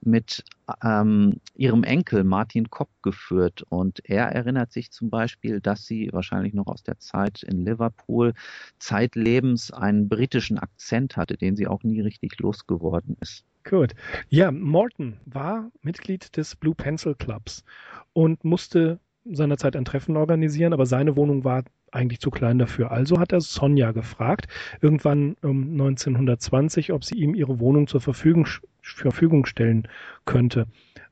mit 0.00 0.44
ähm, 0.84 1.40
ihrem 1.56 1.82
Enkel 1.82 2.22
Martin 2.22 2.70
Kopp 2.70 2.90
geführt 3.02 3.62
und 3.68 4.00
er 4.08 4.26
erinnert 4.26 4.72
sich 4.72 4.92
zum 4.92 5.10
Beispiel, 5.10 5.60
dass 5.60 5.84
sie 5.84 6.10
wahrscheinlich 6.12 6.54
noch 6.54 6.68
aus 6.68 6.84
der 6.84 6.98
Zeit 7.00 7.42
in 7.42 7.64
Liverpool 7.64 8.32
zeitlebens 8.78 9.72
einen 9.72 10.08
britischen 10.08 10.58
Akzent 10.58 11.16
hatte, 11.16 11.36
den 11.36 11.56
sie 11.56 11.66
auch 11.66 11.82
nie 11.82 12.00
richtig 12.00 12.38
losgeworden 12.38 13.16
ist. 13.20 13.44
Gut. 13.64 13.94
Ja, 14.28 14.50
Morton 14.50 15.18
war 15.24 15.70
Mitglied 15.82 16.36
des 16.36 16.56
Blue 16.56 16.74
Pencil 16.74 17.14
Clubs 17.14 17.64
und 18.12 18.44
musste 18.44 18.98
seinerzeit 19.24 19.76
ein 19.76 19.84
Treffen 19.84 20.16
organisieren, 20.16 20.72
aber 20.72 20.86
seine 20.86 21.16
Wohnung 21.16 21.44
war 21.44 21.62
eigentlich 21.92 22.20
zu 22.20 22.30
klein 22.30 22.58
dafür. 22.58 22.90
Also 22.90 23.20
hat 23.20 23.32
er 23.32 23.40
Sonja 23.40 23.92
gefragt, 23.92 24.48
irgendwann 24.80 25.36
um 25.42 25.72
1920, 25.72 26.92
ob 26.92 27.04
sie 27.04 27.16
ihm 27.16 27.34
ihre 27.34 27.60
Wohnung 27.60 27.86
zur 27.86 28.00
Verfügung, 28.00 28.48
Verfügung 28.80 29.46
stellen 29.46 29.86
könnte. 30.24 30.66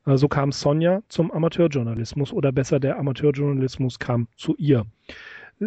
So 0.05 0.11
also 0.11 0.27
kam 0.27 0.51
Sonja 0.51 1.01
zum 1.07 1.31
Amateurjournalismus 1.31 2.33
oder 2.33 2.51
besser 2.51 2.79
der 2.79 2.97
Amateurjournalismus 2.97 3.99
kam 3.99 4.27
zu 4.35 4.55
ihr. 4.57 4.85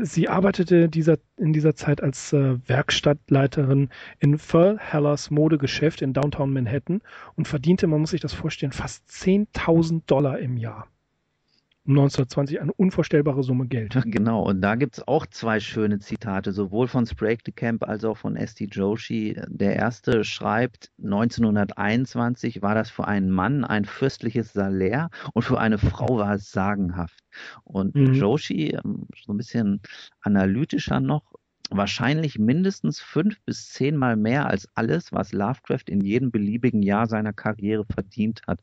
Sie 0.02 0.28
arbeitete 0.28 0.88
dieser, 0.88 1.18
in 1.36 1.52
dieser 1.52 1.76
Zeit 1.76 2.02
als 2.02 2.32
äh, 2.32 2.58
Werkstattleiterin 2.66 3.90
in 4.18 4.38
Pearl 4.38 4.76
Hellers 4.76 5.30
Modegeschäft 5.30 6.02
in 6.02 6.12
Downtown 6.12 6.52
Manhattan 6.52 7.00
und 7.36 7.46
verdiente, 7.46 7.86
man 7.86 8.00
muss 8.00 8.10
sich 8.10 8.20
das 8.20 8.32
vorstellen, 8.32 8.72
fast 8.72 9.08
10.000 9.08 10.02
Dollar 10.06 10.40
im 10.40 10.56
Jahr. 10.56 10.88
1920 11.86 12.60
eine 12.60 12.72
unvorstellbare 12.72 13.42
Summe 13.42 13.66
Geld. 13.66 13.94
Genau, 14.06 14.42
und 14.42 14.60
da 14.60 14.74
gibt 14.76 14.98
es 14.98 15.08
auch 15.08 15.26
zwei 15.26 15.60
schöne 15.60 15.98
Zitate, 15.98 16.52
sowohl 16.52 16.88
von 16.88 17.06
Sprague 17.06 17.42
de 17.46 17.52
Camp 17.52 17.82
als 17.82 18.04
auch 18.04 18.16
von 18.16 18.36
S.T. 18.36 18.68
Joshi. 18.70 19.36
Der 19.48 19.76
erste 19.76 20.24
schreibt, 20.24 20.90
1921 21.02 22.62
war 22.62 22.74
das 22.74 22.90
für 22.90 23.06
einen 23.06 23.30
Mann 23.30 23.64
ein 23.64 23.84
fürstliches 23.84 24.52
Salär 24.52 25.10
und 25.32 25.42
für 25.42 25.58
eine 25.58 25.78
Frau 25.78 26.18
war 26.18 26.34
es 26.34 26.50
sagenhaft. 26.50 27.18
Und 27.64 27.94
mhm. 27.94 28.14
Joshi, 28.14 28.70
ähm, 28.70 29.06
so 29.24 29.32
ein 29.32 29.36
bisschen 29.36 29.80
analytischer 30.20 31.00
noch, 31.00 31.34
wahrscheinlich 31.70 32.38
mindestens 32.38 33.00
fünf 33.00 33.40
bis 33.42 33.70
zehnmal 33.70 34.16
mehr 34.16 34.46
als 34.46 34.68
alles, 34.74 35.12
was 35.12 35.32
Lovecraft 35.32 35.84
in 35.88 36.00
jedem 36.02 36.30
beliebigen 36.30 36.82
Jahr 36.82 37.06
seiner 37.06 37.32
Karriere 37.32 37.84
verdient 37.86 38.42
hat. 38.46 38.60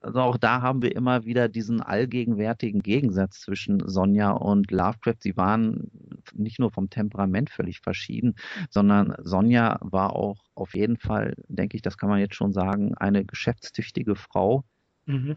Also 0.00 0.20
auch 0.20 0.36
da 0.38 0.62
haben 0.62 0.82
wir 0.82 0.94
immer 0.96 1.24
wieder 1.24 1.48
diesen 1.48 1.82
allgegenwärtigen 1.82 2.80
Gegensatz 2.80 3.40
zwischen 3.40 3.86
Sonja 3.86 4.30
und 4.30 4.70
Lovecraft. 4.70 5.16
Sie 5.20 5.36
waren 5.36 5.90
nicht 6.34 6.58
nur 6.58 6.70
vom 6.70 6.90
Temperament 6.90 7.50
völlig 7.50 7.80
verschieden, 7.80 8.34
sondern 8.70 9.14
Sonja 9.22 9.78
war 9.82 10.16
auch 10.16 10.44
auf 10.54 10.74
jeden 10.74 10.96
Fall, 10.96 11.34
denke 11.48 11.76
ich, 11.76 11.82
das 11.82 11.98
kann 11.98 12.08
man 12.08 12.20
jetzt 12.20 12.34
schon 12.34 12.52
sagen, 12.52 12.94
eine 12.96 13.24
geschäftstüchtige 13.24 14.16
Frau. 14.16 14.64
Mhm. 15.06 15.36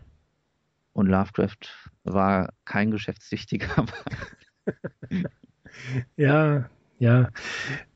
Und 0.93 1.07
Lovecraft 1.07 1.89
war 2.03 2.53
kein 2.65 2.91
geschäftstüchtiger 2.91 3.85
Mann. 5.07 5.25
ja, 6.17 6.69
ja. 7.01 7.29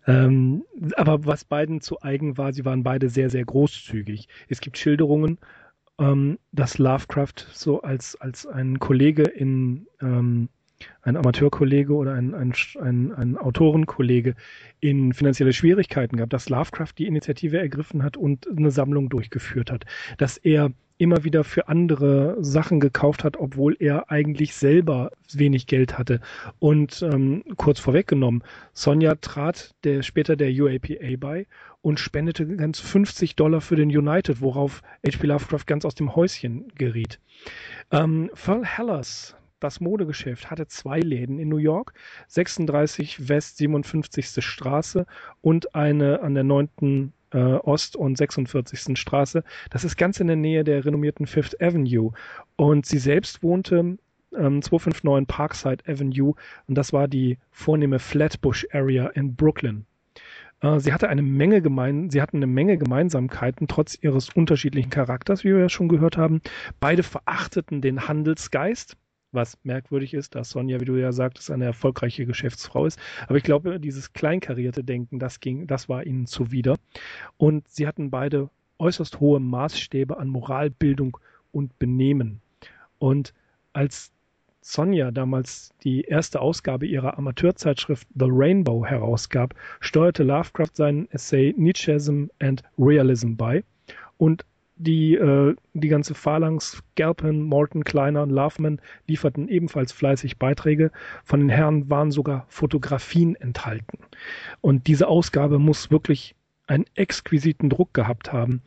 Ähm, 0.07 0.65
aber 0.97 1.25
was 1.25 1.45
beiden 1.45 1.79
zu 1.79 2.01
eigen 2.01 2.37
war, 2.37 2.53
sie 2.53 2.65
waren 2.65 2.81
beide 2.83 3.07
sehr, 3.09 3.29
sehr 3.29 3.45
großzügig. 3.45 4.27
Es 4.49 4.61
gibt 4.61 4.77
Schilderungen, 4.79 5.37
ähm, 5.99 6.39
dass 6.51 6.79
Lovecraft 6.79 7.45
so 7.53 7.81
als, 7.81 8.15
als 8.19 8.47
ein 8.47 8.79
Kollege 8.79 9.23
in, 9.23 9.85
ähm, 10.01 10.49
ein 11.01 11.17
Amateurkollege 11.17 11.93
oder 11.93 12.13
ein, 12.13 12.33
ein, 12.33 12.53
ein, 12.81 13.11
ein 13.13 13.37
Autorenkollege 13.37 14.35
in 14.79 15.13
finanzielle 15.13 15.53
Schwierigkeiten 15.53 16.17
gab, 16.17 16.29
dass 16.29 16.49
Lovecraft 16.49 16.93
die 16.97 17.07
Initiative 17.07 17.57
ergriffen 17.57 18.03
hat 18.03 18.17
und 18.17 18.47
eine 18.47 18.71
Sammlung 18.71 19.09
durchgeführt 19.09 19.71
hat, 19.71 19.85
dass 20.17 20.37
er 20.37 20.71
immer 20.97 21.23
wieder 21.23 21.43
für 21.43 21.67
andere 21.67 22.37
Sachen 22.39 22.79
gekauft 22.79 23.23
hat, 23.23 23.37
obwohl 23.37 23.75
er 23.79 24.09
eigentlich 24.09 24.55
selber 24.55 25.11
wenig 25.33 25.67
Geld 25.67 25.97
hatte. 25.97 26.21
Und 26.59 27.01
ähm, 27.01 27.43
kurz 27.57 27.79
vorweggenommen, 27.79 28.43
Sonja 28.73 29.15
trat 29.15 29.75
der, 29.83 30.03
später 30.03 30.35
der 30.35 30.49
UAPA 30.49 31.17
bei 31.19 31.47
und 31.81 31.99
spendete 31.99 32.47
ganz 32.55 32.79
50 32.79 33.35
Dollar 33.35 33.61
für 33.61 33.75
den 33.75 33.89
United, 33.89 34.41
worauf 34.41 34.81
H.P. 35.05 35.27
Lovecraft 35.27 35.65
ganz 35.67 35.85
aus 35.85 35.95
dem 35.95 36.15
Häuschen 36.15 36.71
geriet. 36.75 37.19
Ähm, 37.91 38.29
Pearl 38.33 38.65
Hellers, 38.65 39.35
das 39.59 39.79
Modegeschäft, 39.79 40.51
hatte 40.51 40.67
zwei 40.67 40.99
Läden 40.99 41.39
in 41.39 41.49
New 41.49 41.57
York, 41.57 41.93
36 42.27 43.29
West 43.29 43.57
57. 43.57 44.43
Straße 44.43 45.05
und 45.41 45.75
eine 45.75 46.21
an 46.21 46.33
der 46.35 46.43
9 46.43 47.13
äh, 47.31 47.37
Ost- 47.37 47.95
und 47.95 48.17
46. 48.17 48.97
Straße. 48.97 49.43
Das 49.69 49.83
ist 49.83 49.97
ganz 49.97 50.19
in 50.19 50.27
der 50.27 50.35
Nähe 50.35 50.63
der 50.63 50.85
renommierten 50.85 51.27
Fifth 51.27 51.61
Avenue. 51.61 52.11
Und 52.55 52.85
sie 52.85 52.99
selbst 52.99 53.43
wohnte 53.43 53.97
ähm, 54.35 54.61
259 54.61 55.27
Parkside 55.27 55.83
Avenue 55.87 56.35
und 56.67 56.75
das 56.75 56.93
war 56.93 57.07
die 57.07 57.37
vornehme 57.51 57.99
Flatbush 57.99 58.67
Area 58.71 59.07
in 59.07 59.35
Brooklyn. 59.35 59.85
Äh, 60.61 60.79
sie 60.79 60.93
hatte 60.93 61.09
eine 61.09 61.21
Menge 61.21 61.61
gemein, 61.61 62.09
sie 62.09 62.21
hatten 62.21 62.37
eine 62.37 62.47
Menge 62.47 62.77
Gemeinsamkeiten 62.77 63.67
trotz 63.67 63.97
ihres 64.01 64.29
unterschiedlichen 64.29 64.89
Charakters, 64.89 65.43
wie 65.43 65.53
wir 65.53 65.59
ja 65.59 65.69
schon 65.69 65.89
gehört 65.89 66.17
haben. 66.17 66.41
Beide 66.79 67.03
verachteten 67.03 67.81
den 67.81 68.07
Handelsgeist 68.07 68.97
was 69.35 69.57
merkwürdig 69.63 70.13
ist, 70.13 70.35
dass 70.35 70.49
Sonja, 70.49 70.79
wie 70.79 70.85
du 70.85 70.95
ja 70.95 71.11
sagtest, 71.11 71.51
eine 71.51 71.65
erfolgreiche 71.65 72.25
Geschäftsfrau 72.25 72.85
ist. 72.85 72.99
Aber 73.27 73.37
ich 73.37 73.43
glaube, 73.43 73.79
dieses 73.79 74.13
kleinkarierte 74.13 74.83
Denken, 74.83 75.19
das 75.19 75.39
ging, 75.39 75.67
das 75.67 75.89
war 75.89 76.05
ihnen 76.05 76.25
zuwider. 76.25 76.77
Und 77.37 77.67
sie 77.67 77.87
hatten 77.87 78.09
beide 78.09 78.49
äußerst 78.79 79.19
hohe 79.19 79.39
Maßstäbe 79.39 80.17
an 80.17 80.29
Moralbildung 80.29 81.17
und 81.51 81.77
Benehmen. 81.79 82.41
Und 82.97 83.33
als 83.73 84.11
Sonja 84.61 85.11
damals 85.11 85.73
die 85.83 86.01
erste 86.01 86.41
Ausgabe 86.41 86.87
ihrer 86.87 87.19
Amateurzeitschrift 87.19 88.07
The 88.15 88.25
Rainbow 88.27 88.83
herausgab, 88.83 89.53
steuerte 89.79 90.23
Lovecraft 90.23 90.71
seinen 90.73 91.09
Essay 91.11 91.53
Nietzscheism 91.55 92.25
and 92.39 92.63
Realism 92.77 93.35
bei 93.35 93.63
und 94.17 94.43
die, 94.75 95.15
äh, 95.15 95.55
die 95.73 95.87
ganze 95.87 96.13
Phalanx, 96.13 96.83
Galpin, 96.95 97.41
Morton, 97.41 97.83
Kleiner 97.83 98.23
und 98.23 98.29
Loveman 98.29 98.81
lieferten 99.07 99.47
ebenfalls 99.47 99.91
fleißig 99.91 100.37
Beiträge. 100.37 100.91
Von 101.23 101.39
den 101.39 101.49
Herren 101.49 101.89
waren 101.89 102.11
sogar 102.11 102.45
Fotografien 102.49 103.35
enthalten. 103.35 103.99
Und 104.61 104.87
diese 104.87 105.07
Ausgabe 105.07 105.59
muss 105.59 105.91
wirklich 105.91 106.35
einen 106.67 106.85
exquisiten 106.95 107.69
Druck 107.69 107.93
gehabt 107.93 108.33
haben. 108.33 108.61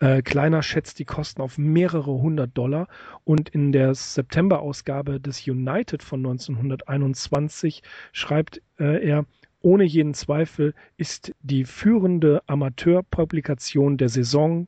Äh, 0.00 0.22
Kleiner 0.22 0.62
schätzt 0.62 0.98
die 0.98 1.04
Kosten 1.04 1.40
auf 1.40 1.56
mehrere 1.56 2.10
hundert 2.10 2.56
Dollar 2.58 2.88
und 3.22 3.48
in 3.48 3.70
der 3.70 3.94
September-Ausgabe 3.94 5.20
des 5.20 5.46
United 5.46 6.02
von 6.02 6.20
1921 6.20 7.82
schreibt 8.12 8.60
äh, 8.78 9.06
er, 9.06 9.24
ohne 9.60 9.84
jeden 9.84 10.14
Zweifel 10.14 10.74
ist 10.98 11.32
die 11.40 11.64
führende 11.64 12.42
Amateurpublikation 12.46 13.96
der 13.96 14.10
Saison 14.10 14.66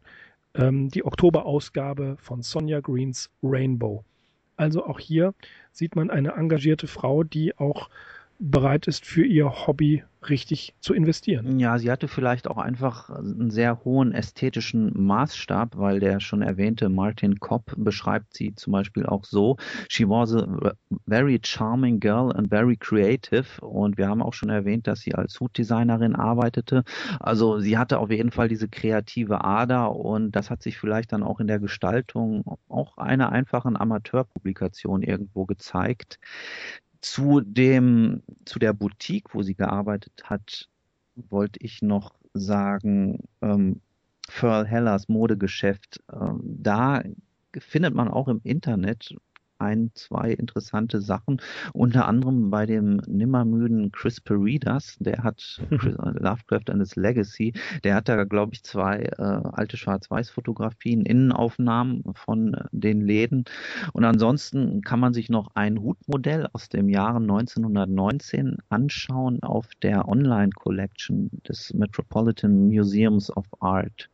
ähm, 0.56 0.88
die 0.88 1.04
Oktoberausgabe 1.04 2.16
von 2.18 2.42
Sonja 2.42 2.80
Greens 2.80 3.30
Rainbow. 3.42 4.04
Also 4.56 4.86
auch 4.86 4.98
hier 4.98 5.34
sieht 5.72 5.96
man 5.96 6.10
eine 6.10 6.32
engagierte 6.32 6.86
Frau, 6.86 7.22
die 7.22 7.56
auch 7.58 7.90
bereit 8.38 8.86
ist, 8.86 9.04
für 9.04 9.24
ihr 9.24 9.66
Hobby 9.66 10.04
richtig 10.28 10.74
zu 10.80 10.94
investieren. 10.94 11.58
Ja, 11.58 11.78
sie 11.78 11.90
hatte 11.90 12.08
vielleicht 12.08 12.48
auch 12.48 12.58
einfach 12.58 13.10
einen 13.10 13.50
sehr 13.50 13.84
hohen 13.84 14.12
ästhetischen 14.12 14.92
Maßstab, 14.94 15.76
weil 15.76 16.00
der 16.00 16.20
schon 16.20 16.42
erwähnte 16.42 16.88
Martin 16.88 17.40
Kopp 17.40 17.72
beschreibt 17.76 18.34
sie 18.34 18.54
zum 18.54 18.72
Beispiel 18.72 19.06
auch 19.06 19.24
so. 19.24 19.56
She 19.88 20.08
was 20.08 20.34
a 20.34 20.72
very 21.06 21.40
charming 21.44 22.00
girl 22.00 22.32
and 22.32 22.48
very 22.48 22.76
creative. 22.76 23.60
Und 23.60 23.98
wir 23.98 24.08
haben 24.08 24.22
auch 24.22 24.34
schon 24.34 24.50
erwähnt, 24.50 24.86
dass 24.86 25.00
sie 25.00 25.14
als 25.14 25.38
Hutdesignerin 25.40 26.14
arbeitete. 26.14 26.84
Also 27.20 27.58
sie 27.58 27.78
hatte 27.78 27.98
auf 27.98 28.10
jeden 28.10 28.30
Fall 28.30 28.48
diese 28.48 28.68
kreative 28.68 29.44
Ader 29.44 29.94
und 29.94 30.32
das 30.32 30.50
hat 30.50 30.62
sich 30.62 30.78
vielleicht 30.78 31.12
dann 31.12 31.22
auch 31.22 31.40
in 31.40 31.46
der 31.46 31.58
Gestaltung 31.58 32.44
auch 32.68 32.98
einer 32.98 33.32
einfachen 33.32 33.76
Amateurpublikation 33.76 35.02
irgendwo 35.02 35.46
gezeigt. 35.46 36.18
Zu 37.06 37.40
dem, 37.40 38.24
zu 38.46 38.58
der 38.58 38.72
Boutique, 38.72 39.32
wo 39.32 39.42
sie 39.42 39.54
gearbeitet 39.54 40.24
hat, 40.24 40.68
wollte 41.14 41.60
ich 41.62 41.80
noch 41.80 42.16
sagen, 42.34 43.28
ähm, 43.42 43.80
Pearl 44.26 44.66
Hellers 44.66 45.08
Modegeschäft, 45.08 46.02
ähm, 46.12 46.40
da 46.42 47.04
findet 47.56 47.94
man 47.94 48.08
auch 48.08 48.26
im 48.26 48.40
Internet 48.42 49.14
ein, 49.58 49.90
zwei 49.94 50.32
interessante 50.32 51.00
Sachen. 51.00 51.40
Unter 51.72 52.06
anderem 52.06 52.50
bei 52.50 52.66
dem 52.66 52.96
nimmermüden 53.06 53.92
Chris 53.92 54.20
Peridas, 54.20 54.96
der 55.00 55.22
hat 55.22 55.60
Lovecraft 55.70 56.70
and 56.70 56.80
his 56.80 56.96
Legacy, 56.96 57.52
der 57.84 57.94
hat 57.94 58.08
da, 58.08 58.24
glaube 58.24 58.54
ich, 58.54 58.62
zwei 58.62 58.98
äh, 59.18 59.22
alte 59.22 59.76
Schwarz-Weiß-Fotografien, 59.76 61.04
Innenaufnahmen 61.04 62.04
von 62.14 62.54
äh, 62.54 62.64
den 62.72 63.00
Läden. 63.00 63.44
Und 63.92 64.04
ansonsten 64.04 64.82
kann 64.82 65.00
man 65.00 65.14
sich 65.14 65.28
noch 65.28 65.50
ein 65.54 65.80
Hutmodell 65.80 66.48
aus 66.52 66.68
dem 66.68 66.88
Jahre 66.88 67.18
1919 67.18 68.56
anschauen 68.68 69.42
auf 69.42 69.68
der 69.82 70.08
Online-Collection 70.08 71.30
des 71.48 71.72
Metropolitan 71.74 72.68
Museums 72.68 73.34
of 73.36 73.46
Art. 73.60 74.08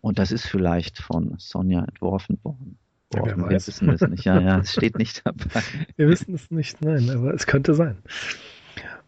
Und 0.00 0.18
das 0.18 0.32
ist 0.32 0.46
vielleicht 0.46 0.98
von 0.98 1.34
Sonja 1.38 1.84
entworfen 1.84 2.38
worden. 2.42 2.78
Boah, 3.10 3.28
ja, 3.28 3.36
wir 3.36 3.50
wissen 3.50 3.88
es 3.88 4.00
nicht. 4.02 4.24
Ja, 4.24 4.40
ja, 4.40 4.58
es 4.58 4.72
steht 4.72 4.98
nicht 4.98 5.24
dabei. 5.24 5.62
wir 5.96 6.08
wissen 6.08 6.34
es 6.34 6.50
nicht, 6.50 6.82
nein, 6.82 7.08
aber 7.10 7.32
es 7.32 7.46
könnte 7.46 7.74
sein. 7.74 7.98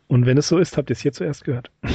Und 0.07 0.27
wenn 0.27 0.39
es 0.39 0.49
so 0.49 0.59
ist, 0.59 0.77
habt 0.77 0.91
ihr 0.91 0.95
es 0.95 1.01
hier 1.01 1.13
zuerst 1.13 1.45
gehört. 1.45 1.71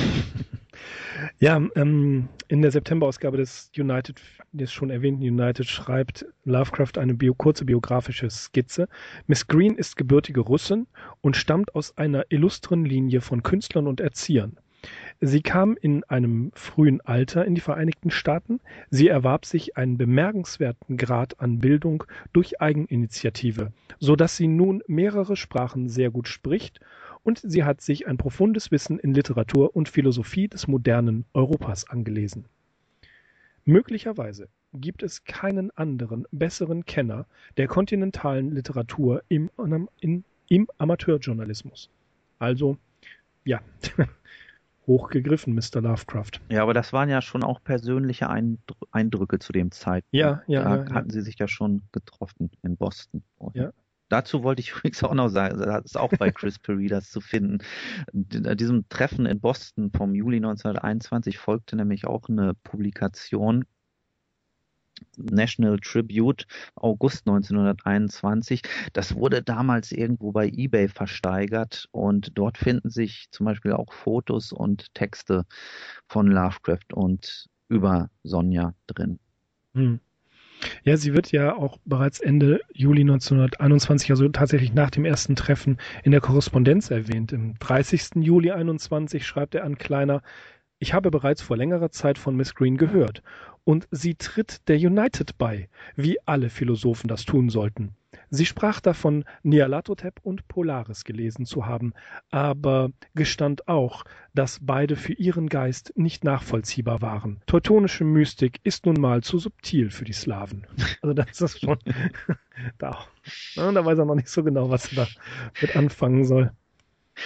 Ja, 1.40 1.62
ähm, 1.76 2.30
in 2.48 2.62
der 2.62 2.72
September-Ausgabe 2.72 3.38
des 3.38 3.72
United, 3.78 4.22
des 4.52 4.72
schon 4.72 4.90
erwähnten 4.90 5.24
United, 5.24 5.66
schreibt 5.66 6.26
Lovecraft 6.44 6.98
eine 6.98 7.14
bio 7.14 7.34
kurze 7.34 7.66
biografische 7.66 8.30
Skizze. 8.30 8.88
Miss 9.28 9.48
Green 9.48 9.76
ist 9.76 9.98
gebürtige 9.98 10.42
Russin 10.42 10.88
und 11.22 11.36
stammt 11.36 11.76
aus 11.76 11.98
einer 11.98 12.26
illustren 12.30 12.86
Linie 12.86 13.22
von 13.22 13.44
Künstlern 13.44 13.88
und 13.88 14.00
Erziehern. 14.00 14.58
Sie 15.22 15.42
kam 15.42 15.78
in 15.80 16.04
einem 16.04 16.52
frühen 16.54 17.02
Alter 17.02 17.46
in 17.46 17.56
die 17.56 17.62
Vereinigten 17.62 18.12
Staaten. 18.12 18.60
Sie 18.90 19.08
erwarb 19.08 19.46
sich 19.46 19.78
einen 19.78 19.98
bemerkenswerten 19.98 20.98
Grad 20.98 21.40
an 21.40 21.60
Bildung 21.60 22.04
durch 22.34 22.62
Eigeninitiative, 22.62 23.72
so 24.00 24.16
dass 24.16 24.38
sie 24.38 24.48
nun 24.48 24.84
mehrere 24.88 25.36
Sprachen 25.36 25.90
sehr 25.90 26.12
gut 26.12 26.28
spricht 26.28 26.80
und 27.24 27.42
sie 27.44 27.64
hat 27.64 27.82
sich 27.82 28.08
ein 28.08 28.18
profundes 28.18 28.72
Wissen 28.72 29.00
in 29.00 29.14
Literatur 29.14 29.76
und 29.76 29.90
Philosophie 29.90 30.48
des 30.48 30.68
modernen 30.68 31.26
Europas 31.34 31.90
angelesen. 31.90 32.46
Möglicherweise 33.64 34.48
gibt 34.74 35.02
es 35.02 35.24
keinen 35.24 35.72
anderen 35.72 36.28
besseren 36.32 36.86
Kenner 36.86 37.26
der 37.58 37.68
kontinentalen 37.68 38.52
Literatur 38.52 39.24
im, 39.28 39.50
im 40.00 40.68
Amateurjournalismus. 40.78 41.90
Also, 42.38 42.78
ja, 43.44 43.62
hochgegriffen, 44.88 45.54
Mr. 45.54 45.82
Lovecraft. 45.82 46.42
Ja, 46.50 46.64
aber 46.64 46.74
das 46.74 46.94
waren 46.94 47.10
ja 47.10 47.22
schon 47.22 47.44
auch 47.44 47.64
persönliche 47.64 48.30
Eindrücke 48.30 49.40
zu 49.40 49.52
dem 49.52 49.72
Zeitpunkt. 49.72 50.14
Ja, 50.14 50.44
ja. 50.48 50.64
Da 50.64 50.76
ja, 50.76 50.94
hatten 50.94 51.10
ja. 51.10 51.14
sie 51.14 51.22
sich 51.22 51.40
ja 51.40 51.48
schon 51.48 51.84
getroffen 51.92 52.52
in 52.62 52.78
Boston. 52.78 53.24
Ja. 53.54 53.72
Dazu 54.10 54.44
wollte 54.44 54.62
ich 54.62 54.72
übrigens 54.76 55.04
auch 55.04 55.14
noch 55.14 55.30
sagen, 55.30 55.58
das 55.60 55.86
ist 55.86 55.98
auch 55.98 56.12
bei 56.18 56.32
Chris 56.32 56.60
Peridas 56.60 57.10
zu 57.10 57.22
finden. 57.22 57.60
Diesem 58.14 58.88
Treffen 58.90 59.26
in 59.26 59.40
Boston 59.40 59.92
vom 59.92 60.14
Juli 60.14 60.38
1921 60.38 61.38
folgte 61.38 61.76
nämlich 61.76 62.06
auch 62.06 62.30
eine 62.30 62.54
Publikation 62.64 63.66
National 65.18 65.78
Tribute 65.80 66.46
August 66.76 67.28
1921. 67.28 68.62
Das 68.94 69.16
wurde 69.16 69.42
damals 69.42 69.92
irgendwo 69.92 70.32
bei 70.32 70.48
eBay 70.48 70.88
versteigert 70.88 71.88
und 71.92 72.38
dort 72.38 72.58
finden 72.58 72.90
sich 72.90 73.28
zum 73.32 73.46
Beispiel 73.46 73.74
auch 73.74 73.94
Fotos 73.94 74.52
und 74.52 74.94
Texte 74.94 75.46
von 76.08 76.28
Lovecraft 76.28 76.94
und 76.94 77.48
über 77.68 78.10
Sonja 78.24 78.74
drin. 78.88 79.20
Hm. 79.74 80.00
Ja, 80.84 80.98
sie 80.98 81.14
wird 81.14 81.32
ja 81.32 81.56
auch 81.56 81.78
bereits 81.86 82.20
Ende 82.20 82.62
Juli 82.74 83.02
1921, 83.02 84.10
also 84.12 84.30
tatsächlich 84.30 84.74
nach 84.74 84.90
dem 84.90 85.06
ersten 85.06 85.36
Treffen, 85.36 85.78
in 86.04 86.12
der 86.12 86.22
Korrespondenz 86.22 86.92
erwähnt. 86.92 87.34
Im 87.34 87.56
30. 87.60 88.24
Juli 88.24 88.52
21 88.52 89.26
schreibt 89.26 89.56
er 89.56 89.64
an 89.64 89.78
Kleiner, 89.78 90.22
ich 90.86 90.94
habe 90.94 91.10
bereits 91.10 91.42
vor 91.42 91.58
längerer 91.58 91.90
Zeit 91.90 92.20
von 92.20 92.36
Miss 92.36 92.54
Green 92.54 92.78
gehört 92.78 93.24
und 93.64 93.88
sie 93.90 94.14
tritt 94.14 94.68
der 94.68 94.78
United 94.78 95.36
bei, 95.40 95.68
wie 95.96 96.20
alle 96.28 96.52
Philosophen 96.52 97.08
das 97.08 97.26
tun 97.26 97.50
sollten. 97.50 97.96
Sie 98.30 98.46
sprach 98.46 98.82
davon, 98.82 99.26
Nyarlathotep 99.42 100.20
und 100.22 100.48
Polaris 100.48 101.04
gelesen 101.04 101.48
zu 101.48 101.66
haben, 101.66 101.94
aber 102.30 102.92
gestand 103.16 103.68
auch, 103.68 104.04
dass 104.36 104.60
beide 104.62 104.96
für 104.96 105.14
ihren 105.14 105.50
Geist 105.50 105.92
nicht 105.96 106.24
nachvollziehbar 106.24 107.02
waren. 107.02 107.42
Teutonische 107.48 108.04
Mystik 108.04 108.60
ist 108.64 108.86
nun 108.86 109.02
mal 109.02 109.24
zu 109.24 109.40
subtil 109.40 109.90
für 109.90 110.06
die 110.06 110.14
Slawen. 110.14 110.68
Also 111.02 111.14
das 111.16 111.42
ist 111.42 111.62
schon 111.62 111.80
da. 112.78 113.00
da 113.56 113.86
weiß 113.86 113.98
er 113.98 114.06
noch 114.06 114.14
nicht 114.14 114.30
so 114.30 114.44
genau, 114.44 114.70
was 114.70 114.92
er 114.92 115.06
da 115.06 115.08
mit 115.62 115.76
anfangen 115.76 116.26
soll. 116.26 116.52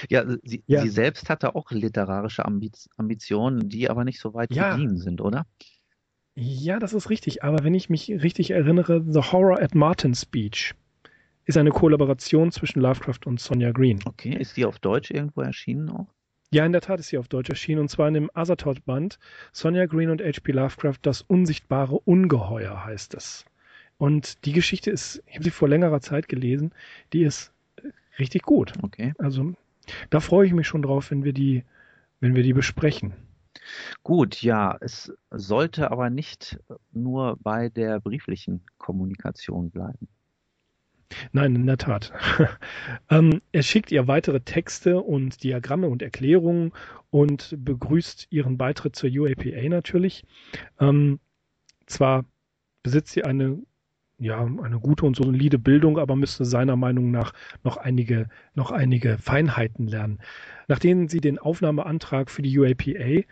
Ja, 0.09 0.25
sie, 0.43 0.63
ja. 0.67 0.81
sie 0.81 0.89
selbst 0.89 1.29
hatte 1.29 1.55
auch 1.55 1.71
literarische 1.71 2.45
Ambiz 2.45 2.89
Ambitionen, 2.97 3.69
die 3.69 3.89
aber 3.89 4.03
nicht 4.03 4.19
so 4.19 4.33
weit 4.33 4.53
ja. 4.53 4.75
gediehen 4.75 4.97
sind, 4.97 5.21
oder? 5.21 5.45
Ja, 6.35 6.79
das 6.79 6.93
ist 6.93 7.09
richtig. 7.09 7.43
Aber 7.43 7.63
wenn 7.63 7.73
ich 7.73 7.89
mich 7.89 8.09
richtig 8.09 8.51
erinnere, 8.51 9.03
The 9.05 9.19
Horror 9.31 9.61
at 9.61 9.75
Martin's 9.75 10.25
Beach 10.25 10.73
ist 11.45 11.57
eine 11.57 11.71
Kollaboration 11.71 12.51
zwischen 12.51 12.79
Lovecraft 12.79 13.25
und 13.25 13.39
Sonja 13.39 13.71
Green. 13.71 13.99
Okay, 14.05 14.35
ist 14.37 14.55
die 14.55 14.65
auf 14.65 14.79
Deutsch 14.79 15.11
irgendwo 15.11 15.41
erschienen 15.41 15.89
auch? 15.89 16.07
Ja, 16.51 16.65
in 16.65 16.71
der 16.71 16.81
Tat 16.81 16.99
ist 16.99 17.09
sie 17.09 17.17
auf 17.17 17.27
Deutsch 17.27 17.49
erschienen 17.49 17.81
und 17.81 17.89
zwar 17.89 18.07
in 18.07 18.13
dem 18.13 18.31
Azathoth-Band 18.33 19.19
Sonja 19.51 19.85
Green 19.85 20.09
und 20.09 20.21
H.P. 20.21 20.51
Lovecraft, 20.51 20.97
das 21.01 21.21
unsichtbare 21.21 21.99
Ungeheuer 21.99 22.85
heißt 22.85 23.13
es. 23.15 23.45
Und 23.97 24.45
die 24.45 24.53
Geschichte 24.53 24.91
ist, 24.91 25.21
ich 25.27 25.35
habe 25.35 25.43
sie 25.43 25.51
vor 25.51 25.67
längerer 25.67 26.01
Zeit 26.01 26.29
gelesen, 26.29 26.71
die 27.13 27.23
ist 27.23 27.51
richtig 28.17 28.43
gut. 28.43 28.73
Okay. 28.81 29.13
Also 29.17 29.53
da 30.09 30.19
freue 30.19 30.47
ich 30.47 30.53
mich 30.53 30.67
schon 30.67 30.81
drauf, 30.81 31.11
wenn 31.11 31.23
wir 31.23 31.33
die, 31.33 31.63
wenn 32.19 32.35
wir 32.35 32.43
die 32.43 32.53
besprechen. 32.53 33.13
Gut, 34.03 34.41
ja, 34.41 34.77
es 34.79 35.13
sollte 35.31 35.91
aber 35.91 36.09
nicht 36.09 36.59
nur 36.91 37.37
bei 37.41 37.69
der 37.69 37.99
brieflichen 37.99 38.61
Kommunikation 38.77 39.69
bleiben. 39.69 40.07
Nein, 41.31 41.55
in 41.55 41.65
der 41.65 41.77
Tat. 41.77 42.13
ähm, 43.09 43.41
er 43.51 43.63
schickt 43.63 43.91
ihr 43.91 44.07
weitere 44.07 44.41
Texte 44.41 45.01
und 45.01 45.43
Diagramme 45.43 45.87
und 45.87 46.01
Erklärungen 46.01 46.71
und 47.09 47.55
begrüßt 47.57 48.27
ihren 48.29 48.57
Beitritt 48.57 48.95
zur 48.95 49.09
UAPA 49.09 49.67
natürlich. 49.69 50.23
Ähm, 50.79 51.19
zwar 51.87 52.25
besitzt 52.83 53.13
sie 53.13 53.23
eine 53.23 53.59
ja, 54.19 54.41
eine 54.43 54.79
gute 54.79 55.05
und 55.05 55.15
solide 55.15 55.57
Bildung, 55.57 55.97
aber 55.97 56.15
müsste 56.15 56.45
seiner 56.45 56.75
Meinung 56.75 57.11
nach 57.11 57.33
noch 57.63 57.77
einige, 57.77 58.27
noch 58.53 58.71
einige 58.71 59.17
Feinheiten 59.17 59.87
lernen. 59.87 60.19
Nachdem 60.67 61.07
sie 61.07 61.21
den 61.21 61.39
Aufnahmeantrag 61.39 62.29
für 62.29 62.41
die 62.41 62.57
UAPA 62.57 63.23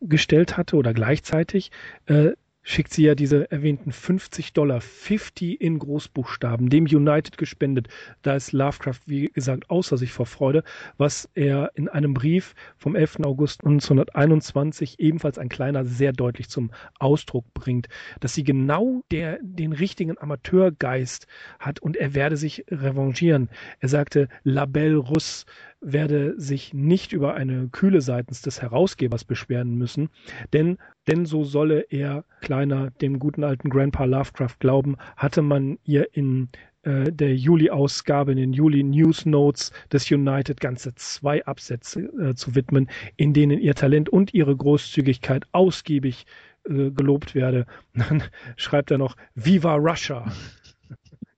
gestellt 0.00 0.56
hatte 0.56 0.76
oder 0.76 0.92
gleichzeitig, 0.92 1.70
äh, 2.06 2.32
schickt 2.68 2.92
sie 2.92 3.04
ja 3.04 3.14
diese 3.14 3.48
erwähnten 3.52 3.92
50 3.92 4.52
Dollar, 4.52 4.80
50 4.80 5.60
in 5.60 5.78
Großbuchstaben, 5.78 6.68
dem 6.68 6.84
United 6.84 7.38
gespendet. 7.38 7.86
Da 8.22 8.34
ist 8.34 8.52
Lovecraft, 8.52 9.02
wie 9.06 9.28
gesagt, 9.28 9.70
außer 9.70 9.96
sich 9.96 10.10
vor 10.10 10.26
Freude, 10.26 10.64
was 10.98 11.30
er 11.34 11.70
in 11.76 11.88
einem 11.88 12.12
Brief 12.12 12.56
vom 12.76 12.96
11. 12.96 13.20
August 13.24 13.60
1921 13.62 14.98
ebenfalls 14.98 15.38
ein 15.38 15.48
kleiner 15.48 15.84
sehr 15.84 16.12
deutlich 16.12 16.48
zum 16.48 16.72
Ausdruck 16.98 17.44
bringt, 17.54 17.86
dass 18.18 18.34
sie 18.34 18.42
genau 18.42 19.04
der, 19.12 19.38
den 19.42 19.72
richtigen 19.72 20.18
Amateurgeist 20.18 21.28
hat 21.60 21.78
und 21.78 21.96
er 21.96 22.14
werde 22.14 22.36
sich 22.36 22.64
revanchieren. 22.68 23.48
Er 23.78 23.88
sagte, 23.88 24.28
La 24.42 24.66
Belle 24.66 24.96
Russe, 24.96 25.46
werde 25.86 26.34
sich 26.38 26.74
nicht 26.74 27.12
über 27.12 27.34
eine 27.34 27.68
Kühle 27.68 28.00
seitens 28.00 28.42
des 28.42 28.60
Herausgebers 28.60 29.24
beschweren 29.24 29.76
müssen, 29.76 30.08
denn, 30.52 30.78
denn 31.06 31.26
so 31.26 31.44
solle 31.44 31.86
er, 31.90 32.24
kleiner, 32.40 32.90
dem 32.90 33.20
guten 33.20 33.44
alten 33.44 33.70
Grandpa 33.70 34.04
Lovecraft 34.04 34.56
glauben, 34.58 34.96
hatte 35.16 35.42
man 35.42 35.78
ihr 35.84 36.08
in 36.12 36.48
äh, 36.82 37.12
der 37.12 37.36
Juli-Ausgabe, 37.36 38.32
in 38.32 38.38
den 38.38 38.52
Juli-News 38.52 39.26
Notes 39.26 39.70
des 39.92 40.10
United 40.10 40.60
ganze 40.60 40.92
zwei 40.96 41.44
Absätze 41.46 42.00
äh, 42.00 42.34
zu 42.34 42.56
widmen, 42.56 42.88
in 43.16 43.32
denen 43.32 43.60
ihr 43.60 43.76
Talent 43.76 44.08
und 44.08 44.34
ihre 44.34 44.56
Großzügigkeit 44.56 45.44
ausgiebig 45.52 46.26
äh, 46.68 46.90
gelobt 46.90 47.36
werde. 47.36 47.66
Dann 47.94 48.24
schreibt 48.56 48.90
er 48.90 48.98
noch 48.98 49.16
Viva 49.36 49.76
Russia. 49.76 50.32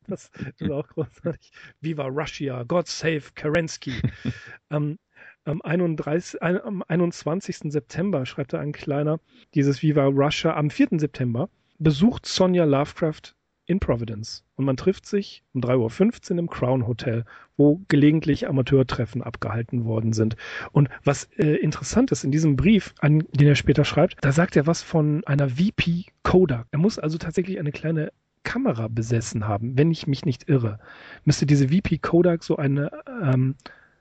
Das 0.09 0.31
ist 0.59 0.71
auch 0.71 0.89
großartig. 0.89 1.53
Viva 1.81 2.07
Russia, 2.07 2.63
God 2.65 2.89
save 2.89 3.23
Kerensky. 3.35 3.93
ähm, 4.71 4.99
am, 5.45 5.63
31, 5.63 6.43
am 6.43 6.83
21. 6.87 7.73
September, 7.73 8.27
schreibt 8.27 8.53
er 8.53 8.61
ein 8.61 8.73
kleiner, 8.73 9.21
dieses 9.55 9.83
Viva 9.83 10.05
Russia, 10.05 10.57
am 10.57 10.71
4. 10.71 10.99
September 10.99 11.49
besucht 11.79 12.27
Sonja 12.27 12.65
Lovecraft 12.65 13.35
in 13.67 13.81
Providence 13.81 14.45
und 14.57 14.65
man 14.65 14.77
trifft 14.77 15.05
sich 15.07 15.45
um 15.53 15.61
3.15 15.61 16.33
Uhr 16.33 16.39
im 16.39 16.49
Crown 16.49 16.87
Hotel, 16.87 17.25
wo 17.57 17.83
gelegentlich 17.89 18.49
Amateurtreffen 18.49 19.23
abgehalten 19.23 19.85
worden 19.85 20.15
sind. 20.15 20.37
Und 20.73 20.89
was 21.05 21.25
äh, 21.37 21.57
interessant 21.57 22.11
ist 22.11 22.25
in 22.25 22.31
diesem 22.31 22.57
Brief, 22.57 22.95
an 23.01 23.25
den 23.33 23.47
er 23.47 23.55
später 23.55 23.85
schreibt, 23.85 24.17
da 24.23 24.33
sagt 24.33 24.57
er 24.57 24.67
was 24.67 24.83
von 24.83 25.23
einer 25.27 25.51
VP 25.51 26.07
Kodak. 26.23 26.67
Er 26.71 26.79
muss 26.79 26.99
also 26.99 27.19
tatsächlich 27.19 27.59
eine 27.59 27.73
kleine 27.73 28.11
Kamera 28.49 28.89
besessen 28.89 29.47
haben, 29.47 29.77
wenn 29.77 29.91
ich 29.91 30.07
mich 30.07 30.25
nicht 30.25 30.49
irre. 30.49 30.79
Müsste 31.27 31.45
diese 31.45 31.69
VP 31.69 31.99
Kodak 31.99 32.43
so 32.43 32.57
eine, 32.57 32.91
ähm, 33.23 33.57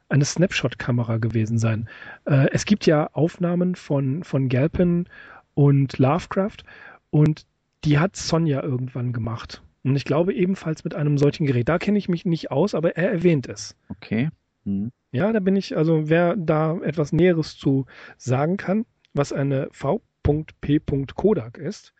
eine 0.07 0.23
Snapshot-Kamera 0.23 1.17
gewesen 1.17 1.57
sein. 1.57 1.89
Äh, 2.23 2.47
es 2.53 2.63
gibt 2.63 2.85
ja 2.85 3.09
Aufnahmen 3.11 3.75
von, 3.75 4.23
von 4.23 4.47
Galpin 4.47 5.09
und 5.53 5.97
Lovecraft 5.97 6.63
und 7.09 7.45
die 7.83 7.99
hat 7.99 8.15
Sonja 8.15 8.63
irgendwann 8.63 9.11
gemacht. 9.11 9.61
Und 9.83 9.97
ich 9.97 10.05
glaube 10.05 10.33
ebenfalls 10.33 10.85
mit 10.85 10.95
einem 10.95 11.17
solchen 11.17 11.45
Gerät. 11.45 11.67
Da 11.67 11.77
kenne 11.77 11.97
ich 11.97 12.07
mich 12.07 12.23
nicht 12.23 12.49
aus, 12.49 12.73
aber 12.73 12.95
er 12.95 13.11
erwähnt 13.11 13.49
es. 13.49 13.75
Okay. 13.89 14.29
Hm. 14.63 14.93
Ja, 15.11 15.33
da 15.33 15.41
bin 15.41 15.57
ich, 15.57 15.75
also 15.75 16.07
wer 16.07 16.37
da 16.37 16.77
etwas 16.77 17.11
Näheres 17.11 17.57
zu 17.57 17.85
sagen 18.15 18.55
kann, 18.55 18.85
was 19.13 19.33
eine 19.33 19.67
V.P. 19.71 20.79
Kodak 21.15 21.57
ist, 21.57 21.93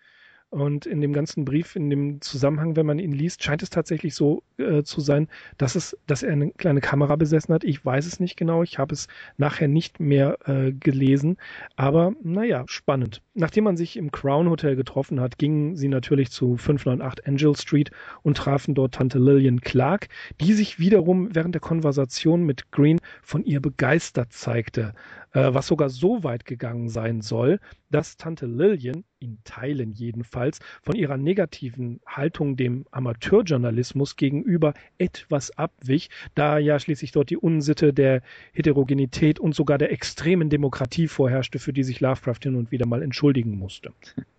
Und 0.50 0.86
in 0.86 1.02
dem 1.02 1.12
ganzen 1.12 1.44
Brief, 1.44 1.76
in 1.76 1.90
dem 1.90 2.22
Zusammenhang, 2.22 2.78
wenn 2.78 2.86
man 2.86 3.00
ihn 3.00 3.12
liest, 3.12 3.44
scheint 3.44 3.62
es 3.64 3.70
tatsächlich 3.70 4.16
so 4.16 4.44
äh, 4.58 4.82
zu 4.84 5.02
sein, 5.02 5.28
dass 5.58 5.76
es, 5.76 5.98
dass 6.08 6.24
er 6.24 6.32
eine 6.32 6.52
kleine 6.52 6.80
Kamera 6.80 7.18
besessen 7.18 7.54
hat. 7.54 7.66
Ich 7.66 7.84
weiß 7.84 8.06
es 8.06 8.22
nicht 8.22 8.38
genau. 8.38 8.64
Ich 8.64 8.80
habe 8.80 8.94
es 8.94 9.08
nachher 9.36 9.68
nicht 9.68 10.00
mehr 10.00 10.38
äh, 10.46 10.72
gelesen. 10.72 11.36
Aber 11.76 12.14
naja, 12.24 12.64
spannend. 12.68 13.22
Nachdem 13.34 13.66
man 13.66 13.76
sich 13.76 13.98
im 13.98 14.12
Crown 14.12 14.50
Hotel 14.50 14.78
getroffen 14.78 15.20
hat, 15.20 15.38
gingen 15.38 15.76
sie 15.76 15.90
natürlich 15.90 16.32
zu 16.32 16.56
598 16.56 17.28
Angel 17.28 17.56
Street 17.58 17.92
und 18.24 18.38
trafen 18.38 18.74
dort 18.74 18.94
Tante 18.94 19.20
Lillian 19.20 19.60
Clark, 19.60 20.08
die 20.40 20.54
sich 20.54 20.80
wiederum 20.80 21.36
während 21.36 21.56
der 21.56 21.62
Konversation 21.62 22.44
mit 22.44 22.72
Green 22.72 23.02
von 23.22 23.44
ihr 23.44 23.60
begeistert 23.60 24.32
zeigte 24.32 24.94
äh, 25.38 25.54
was 25.54 25.68
sogar 25.68 25.90
so 25.90 26.24
weit 26.24 26.46
gegangen 26.46 26.90
sein 26.90 27.22
soll, 27.22 27.60
dass 27.90 28.18
Tante 28.18 28.46
Lillian, 28.46 29.04
in 29.20 29.40
Teilen 29.44 29.92
jedenfalls, 29.94 30.60
von 30.82 30.96
ihrer 30.96 31.18
negativen 31.18 32.00
Haltung 32.06 32.56
dem 32.56 32.86
Amateurjournalismus 32.92 34.16
gegenüber 34.16 34.74
etwas 34.98 35.58
abwich, 35.58 36.10
da 36.36 36.58
ja 36.58 36.80
schließlich 36.80 37.12
dort 37.12 37.30
die 37.30 37.38
Unsitte 37.38 37.94
der 37.94 38.22
Heterogenität 38.54 39.40
und 39.40 39.56
sogar 39.56 39.78
der 39.78 39.92
extremen 39.92 40.50
Demokratie 40.50 41.08
vorherrschte, 41.08 41.60
für 41.60 41.74
die 41.74 41.84
sich 41.84 42.00
Lovecraft 42.00 42.44
hin 42.44 42.56
und 42.56 42.72
wieder 42.72 42.86
mal 42.86 43.02
entschuldigen 43.02 43.58
musste. 43.58 43.94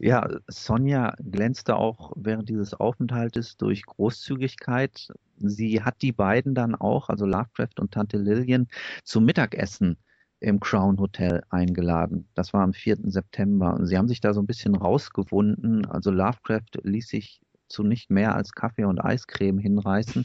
Ja, 0.00 0.28
Sonja 0.48 1.14
glänzte 1.18 1.76
auch 1.76 2.12
während 2.16 2.48
dieses 2.48 2.74
Aufenthaltes 2.74 3.56
durch 3.56 3.86
Großzügigkeit. 3.86 5.08
Sie 5.38 5.82
hat 5.82 6.02
die 6.02 6.10
beiden 6.10 6.56
dann 6.56 6.74
auch, 6.74 7.08
also 7.08 7.24
Lovecraft 7.24 7.78
und 7.78 7.92
Tante 7.92 8.18
Lillian, 8.18 8.66
zum 9.04 9.24
Mittagessen 9.24 9.96
im 10.44 10.60
Crown 10.60 10.98
Hotel 10.98 11.42
eingeladen. 11.50 12.28
Das 12.34 12.52
war 12.52 12.62
am 12.62 12.72
4. 12.72 12.98
September. 13.04 13.74
Und 13.74 13.86
sie 13.86 13.96
haben 13.96 14.08
sich 14.08 14.20
da 14.20 14.34
so 14.34 14.40
ein 14.40 14.46
bisschen 14.46 14.74
rausgewunden. 14.74 15.86
Also 15.86 16.10
Lovecraft 16.10 16.80
ließ 16.82 17.08
sich 17.08 17.40
zu 17.68 17.82
nicht 17.82 18.10
mehr 18.10 18.34
als 18.34 18.52
Kaffee 18.52 18.84
und 18.84 19.00
Eiscreme 19.00 19.58
hinreißen. 19.58 20.24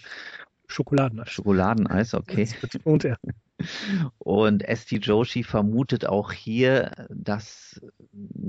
Schokoladeneis. 0.68 1.30
Schokoladeneis, 1.32 2.14
okay. 2.14 2.48
Betont 2.62 3.06
er. 3.06 3.18
Und 4.20 4.64
Esti 4.64 4.98
Joshi 4.98 5.44
vermutet 5.44 6.06
auch 6.06 6.32
hier, 6.32 6.92
dass 7.10 7.82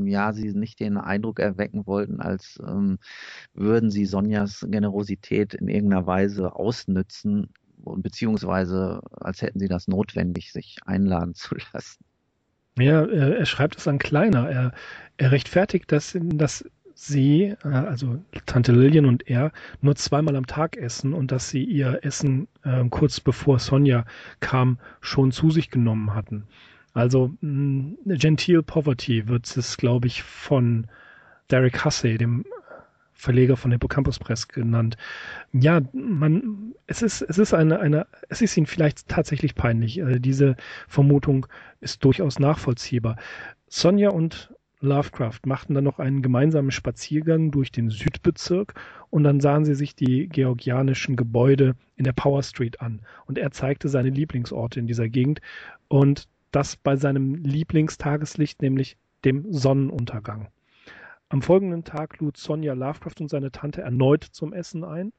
ja 0.05 0.33
sie 0.33 0.53
nicht 0.53 0.79
den 0.81 0.99
Eindruck 0.99 1.41
erwecken 1.41 1.87
wollten, 1.87 2.21
als 2.21 2.61
ähm, 2.65 2.99
würden 3.55 3.91
sie 3.91 4.05
Sonjas 4.05 4.67
Generosität 4.69 5.55
in 5.55 5.69
irgendeiner 5.69 6.07
Weise 6.07 6.55
ausnützen 6.55 7.49
beziehungsweise 7.85 9.01
als 9.13 9.43
hätten 9.43 9.59
sie 9.59 9.69
das 9.69 9.89
notwendig, 9.89 10.53
sich 10.53 10.79
einladen 10.85 11.35
zu 11.35 11.55
lassen. 11.73 12.05
Ja, 12.79 13.05
er 13.05 13.45
schreibt 13.47 13.79
es 13.79 13.89
an 13.89 13.99
Kleiner. 13.99 14.49
Er, 14.49 14.73
er 15.17 15.33
rechtfertigt 15.33 15.91
das, 15.93 16.17
dass 16.23 16.65
sie, 16.95 17.55
äh, 17.65 17.69
also 17.69 18.23
Tante 18.47 18.73
Lillian 18.73 19.07
und 19.07 19.29
er, 19.29 19.53
nur 19.81 19.97
zweimal 19.97 20.37
am 20.37 20.47
Tag 20.47 20.77
essen 20.77 21.13
und 21.15 21.33
dass 21.33 21.49
sie 21.49 21.65
ihr 21.65 22.01
Essen 22.03 22.49
äh, 22.63 22.85
kurz 22.91 23.21
bevor 23.21 23.59
Sonja 23.59 24.05
kam 24.41 24.79
schon 25.01 25.33
zu 25.33 25.51
sich 25.51 25.71
genommen 25.71 26.15
hatten. 26.15 26.45
Also 26.93 27.33
mh, 27.41 27.97
Gentile 28.17 28.63
Poverty 28.63 29.29
wird 29.29 29.57
es, 29.57 29.77
glaube 29.77 30.09
ich, 30.09 30.23
von 30.23 30.87
Derek 31.51 31.85
Hussey, 31.85 32.19
dem 32.19 32.45
Verleger 33.21 33.57
von 33.57 33.71
Hippocampus 33.71 34.19
Press 34.19 34.49
genannt. 34.49 34.97
Ja, 35.53 35.83
man, 35.93 36.75
es 36.87 37.03
ist, 37.03 37.21
es 37.21 37.37
ist 37.37 37.53
eine, 37.53 37.79
eine, 37.79 38.07
es 38.31 38.41
ist 38.41 38.57
ihnen 38.57 38.67
vielleicht 38.67 39.09
tatsächlich 39.09 39.55
peinlich. 39.55 40.03
Also 40.03 40.19
diese 40.19 40.57
Vermutung 40.89 41.47
ist 41.81 42.03
durchaus 42.03 42.39
nachvollziehbar. 42.39 43.17
Sonja 43.69 44.09
und 44.09 44.55
Lovecraft 44.81 45.41
machten 45.45 45.75
dann 45.75 45.85
noch 45.85 45.99
einen 45.99 46.23
gemeinsamen 46.23 46.71
Spaziergang 46.71 47.51
durch 47.51 47.71
den 47.71 47.91
Südbezirk 47.91 48.73
und 49.11 49.25
dann 49.25 49.41
sahen 49.41 49.67
sie 49.67 49.75
sich 49.75 49.95
die 49.95 50.27
georgianischen 50.27 51.17
Gebäude 51.17 51.75
in 51.97 52.05
der 52.05 52.15
Power 52.15 52.43
Street 52.43 52.81
an. 52.81 53.03
Und 53.27 53.37
er 53.37 53.51
zeigte 53.51 53.91
seine 53.91 54.09
Lieblingsorte 54.09 54.81
in 54.81 54.87
dieser 54.87 55.11
Gegend 55.11 55.43
und 55.89 56.27
das 56.53 56.77
bei 56.77 56.97
seinem 56.97 57.35
Lieblingstageslicht, 57.35 58.63
nämlich 58.63 58.97
dem 59.27 59.53
Sonnenuntergang. 59.53 60.49
Am 61.31 61.43
folgenden 61.43 61.85
Tag 61.85 62.19
lud 62.19 62.37
Sonja 62.37 62.75
Lovecraft 62.75 63.21
und 63.21 63.31
seine 63.31 63.53
Tante 63.53 63.83
erneut 63.83 64.25
zum 64.25 64.53
Essen 64.53 64.83
ein. 64.83 65.13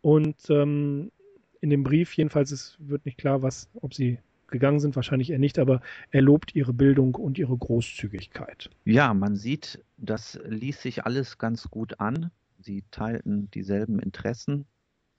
Und 0.00 0.48
ähm, 0.48 1.12
in 1.60 1.68
dem 1.68 1.82
Brief, 1.82 2.14
jedenfalls, 2.16 2.50
es 2.50 2.76
wird 2.78 3.04
nicht 3.04 3.18
klar, 3.18 3.42
was, 3.42 3.68
ob 3.74 3.92
sie 3.92 4.18
gegangen 4.48 4.80
sind, 4.80 4.96
wahrscheinlich 4.96 5.30
eher 5.30 5.38
nicht, 5.38 5.58
aber 5.58 5.82
er 6.10 6.22
lobt 6.22 6.54
ihre 6.54 6.72
Bildung 6.72 7.14
und 7.14 7.38
ihre 7.38 7.56
Großzügigkeit. 7.56 8.70
Ja, 8.86 9.12
man 9.12 9.36
sieht, 9.36 9.84
das 9.98 10.40
ließ 10.46 10.80
sich 10.80 11.04
alles 11.04 11.36
ganz 11.36 11.68
gut 11.68 12.00
an. 12.00 12.30
Sie 12.58 12.82
teilten 12.90 13.50
dieselben 13.50 13.98
Interessen. 13.98 14.64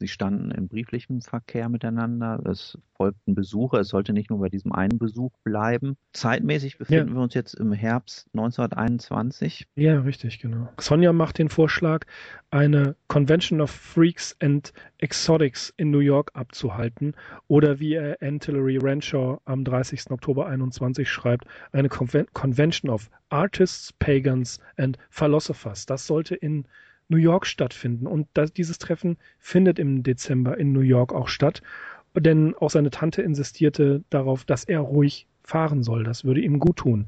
Sie 0.01 0.07
standen 0.07 0.49
in 0.49 0.67
brieflichem 0.67 1.21
Verkehr 1.21 1.69
miteinander. 1.69 2.41
Es 2.43 2.75
folgten 2.95 3.35
Besuche. 3.35 3.77
Es 3.77 3.89
sollte 3.89 4.13
nicht 4.13 4.31
nur 4.31 4.39
bei 4.39 4.49
diesem 4.49 4.71
einen 4.71 4.97
Besuch 4.97 5.29
bleiben. 5.43 5.95
Zeitmäßig 6.13 6.79
befinden 6.79 7.09
ja. 7.09 7.13
wir 7.13 7.21
uns 7.21 7.35
jetzt 7.35 7.53
im 7.53 7.71
Herbst 7.71 8.27
1921. 8.33 9.67
Ja, 9.75 9.99
richtig, 9.99 10.39
genau. 10.39 10.69
Sonja 10.79 11.13
macht 11.13 11.37
den 11.37 11.49
Vorschlag, 11.49 12.07
eine 12.49 12.95
Convention 13.09 13.61
of 13.61 13.69
Freaks 13.69 14.35
and 14.41 14.73
Exotics 14.97 15.71
in 15.77 15.91
New 15.91 15.99
York 15.99 16.31
abzuhalten 16.33 17.13
oder 17.47 17.79
wie 17.79 17.93
er 17.93 18.17
Antillery 18.23 18.77
Renshaw 18.77 19.39
am 19.45 19.63
30. 19.63 20.09
Oktober 20.09 20.47
21 20.47 21.07
schreibt, 21.07 21.45
eine 21.73 21.89
Conven 21.89 22.25
Convention 22.33 22.89
of 22.89 23.11
Artists, 23.29 23.93
Pagans 23.93 24.59
and 24.77 24.97
Philosophers. 25.11 25.85
Das 25.85 26.07
sollte 26.07 26.33
in 26.33 26.65
New 27.11 27.17
York 27.17 27.45
stattfinden. 27.45 28.07
Und 28.07 28.27
das, 28.33 28.53
dieses 28.53 28.79
Treffen 28.79 29.17
findet 29.37 29.77
im 29.77 30.01
Dezember 30.01 30.57
in 30.57 30.71
New 30.71 30.81
York 30.81 31.13
auch 31.13 31.27
statt. 31.27 31.61
Denn 32.17 32.55
auch 32.55 32.69
seine 32.69 32.89
Tante 32.89 33.21
insistierte 33.21 34.03
darauf, 34.09 34.43
dass 34.45 34.63
er 34.63 34.79
ruhig 34.79 35.27
fahren 35.43 35.83
soll. 35.83 36.03
Das 36.03 36.25
würde 36.25 36.41
ihm 36.41 36.59
gut 36.59 36.77
tun. 36.77 37.07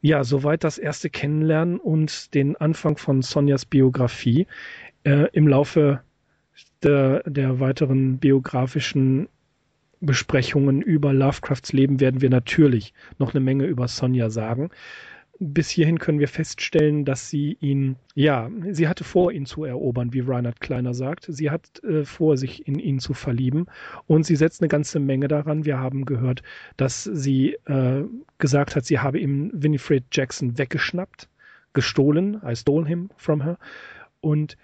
Ja, 0.00 0.24
soweit 0.24 0.64
das 0.64 0.78
erste 0.78 1.10
Kennenlernen 1.10 1.78
und 1.78 2.34
den 2.34 2.56
Anfang 2.56 2.96
von 2.96 3.22
Sonjas 3.22 3.64
Biografie. 3.64 4.46
Äh, 5.04 5.28
Im 5.32 5.48
Laufe 5.48 6.00
der, 6.82 7.22
der 7.24 7.60
weiteren 7.60 8.18
biografischen 8.18 9.28
Besprechungen 10.00 10.82
über 10.82 11.12
Lovecrafts 11.12 11.72
Leben 11.72 12.00
werden 12.00 12.20
wir 12.20 12.30
natürlich 12.30 12.92
noch 13.18 13.34
eine 13.34 13.42
Menge 13.42 13.64
über 13.64 13.88
Sonja 13.88 14.30
sagen 14.30 14.70
bis 15.38 15.68
hierhin 15.68 15.98
können 15.98 16.18
wir 16.18 16.28
feststellen, 16.28 17.04
dass 17.04 17.28
sie 17.28 17.56
ihn, 17.60 17.96
ja, 18.14 18.50
sie 18.70 18.88
hatte 18.88 19.04
vor, 19.04 19.32
ihn 19.32 19.46
zu 19.46 19.64
erobern, 19.64 20.12
wie 20.12 20.20
Reinhard 20.20 20.60
Kleiner 20.60 20.94
sagt. 20.94 21.26
Sie 21.28 21.50
hat 21.50 21.82
äh, 21.84 22.04
vor, 22.04 22.36
sich 22.36 22.66
in 22.66 22.78
ihn 22.78 22.98
zu 22.98 23.14
verlieben 23.14 23.66
und 24.06 24.24
sie 24.24 24.36
setzt 24.36 24.62
eine 24.62 24.68
ganze 24.68 24.98
Menge 24.98 25.28
daran. 25.28 25.64
Wir 25.64 25.78
haben 25.78 26.04
gehört, 26.04 26.42
dass 26.76 27.04
sie 27.04 27.54
äh, 27.66 28.04
gesagt 28.38 28.76
hat, 28.76 28.84
sie 28.84 28.98
habe 28.98 29.18
ihm 29.18 29.50
Winifred 29.52 30.04
Jackson 30.12 30.58
weggeschnappt, 30.58 31.28
gestohlen. 31.72 32.40
I 32.46 32.56
stole 32.56 32.86
him 32.86 33.10
from 33.16 33.42
her. 33.42 33.58
Und 34.20 34.56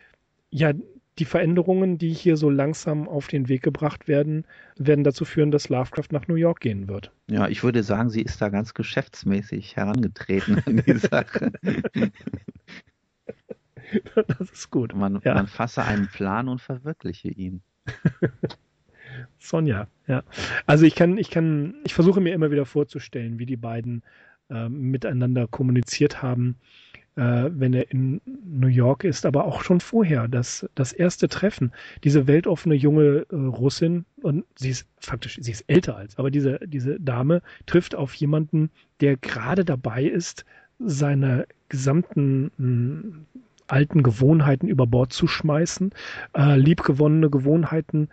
ja, 0.50 0.72
die 1.18 1.24
Veränderungen, 1.24 1.98
die 1.98 2.12
hier 2.12 2.36
so 2.36 2.48
langsam 2.48 3.08
auf 3.08 3.28
den 3.28 3.48
Weg 3.48 3.62
gebracht 3.62 4.08
werden, 4.08 4.46
werden 4.76 5.04
dazu 5.04 5.24
führen, 5.24 5.50
dass 5.50 5.68
Lovecraft 5.68 6.08
nach 6.10 6.26
New 6.26 6.36
York 6.36 6.60
gehen 6.60 6.88
wird. 6.88 7.12
Ja, 7.28 7.48
ich 7.48 7.62
würde 7.62 7.82
sagen, 7.82 8.08
sie 8.08 8.22
ist 8.22 8.40
da 8.40 8.48
ganz 8.48 8.72
geschäftsmäßig 8.72 9.76
herangetreten 9.76 10.62
an 10.64 10.82
die 10.86 10.98
Sache. 10.98 11.52
das 14.14 14.50
ist 14.50 14.70
gut. 14.70 14.94
Man, 14.94 15.20
ja. 15.24 15.34
man 15.34 15.48
fasse 15.48 15.84
einen 15.84 16.08
Plan 16.08 16.48
und 16.48 16.60
verwirkliche 16.62 17.28
ihn. 17.28 17.62
Sonja, 19.38 19.88
ja. 20.06 20.22
Also 20.66 20.86
ich 20.86 20.94
kann, 20.94 21.18
ich 21.18 21.30
kann, 21.30 21.74
ich 21.84 21.92
versuche 21.92 22.22
mir 22.22 22.32
immer 22.32 22.50
wieder 22.50 22.64
vorzustellen, 22.64 23.38
wie 23.38 23.46
die 23.46 23.58
beiden 23.58 24.02
äh, 24.48 24.70
miteinander 24.70 25.46
kommuniziert 25.46 26.22
haben 26.22 26.56
äh, 27.16 27.50
wenn 27.50 27.74
er 27.74 27.90
in 27.90 28.20
New 28.44 28.68
York 28.68 29.04
ist, 29.04 29.26
aber 29.26 29.44
auch 29.44 29.62
schon 29.62 29.80
vorher, 29.80 30.28
das, 30.28 30.68
das 30.74 30.92
erste 30.92 31.28
Treffen, 31.28 31.72
diese 32.04 32.26
weltoffene 32.26 32.74
junge 32.74 33.26
äh, 33.30 33.34
Russin, 33.34 34.04
und 34.22 34.44
sie 34.56 34.70
ist 34.70 34.86
faktisch, 34.98 35.38
sie 35.40 35.52
ist 35.52 35.64
älter 35.66 35.96
als, 35.96 36.18
aber 36.18 36.30
diese, 36.30 36.60
diese 36.66 36.98
Dame 37.00 37.42
trifft 37.66 37.94
auf 37.94 38.14
jemanden, 38.14 38.70
der 39.00 39.16
gerade 39.16 39.64
dabei 39.64 40.04
ist, 40.04 40.44
seine 40.78 41.46
gesamten 41.68 42.50
mh, 42.56 42.58
hm, 42.58 43.26
alten 43.68 44.02
Gewohnheiten 44.02 44.68
über 44.68 44.86
Bord 44.86 45.12
zu 45.12 45.26
schmeißen, 45.26 45.92
äh, 46.36 46.56
liebgewonnene 46.56 47.30
Gewohnheiten 47.30 48.08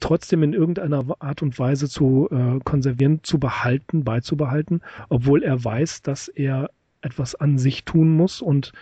trotzdem 0.00 0.42
in 0.42 0.52
irgendeiner 0.52 1.04
Art 1.20 1.42
und 1.42 1.58
Weise 1.58 1.88
zu 1.88 2.28
äh, 2.30 2.58
konservieren, 2.64 3.20
zu 3.22 3.38
behalten, 3.38 4.04
beizubehalten, 4.04 4.82
obwohl 5.08 5.42
er 5.42 5.64
weiß, 5.64 6.02
dass 6.02 6.28
er 6.28 6.70
etwas 7.00 7.34
an 7.34 7.58
sich 7.58 7.84
tun 7.84 8.10
muss 8.10 8.40
und 8.40 8.72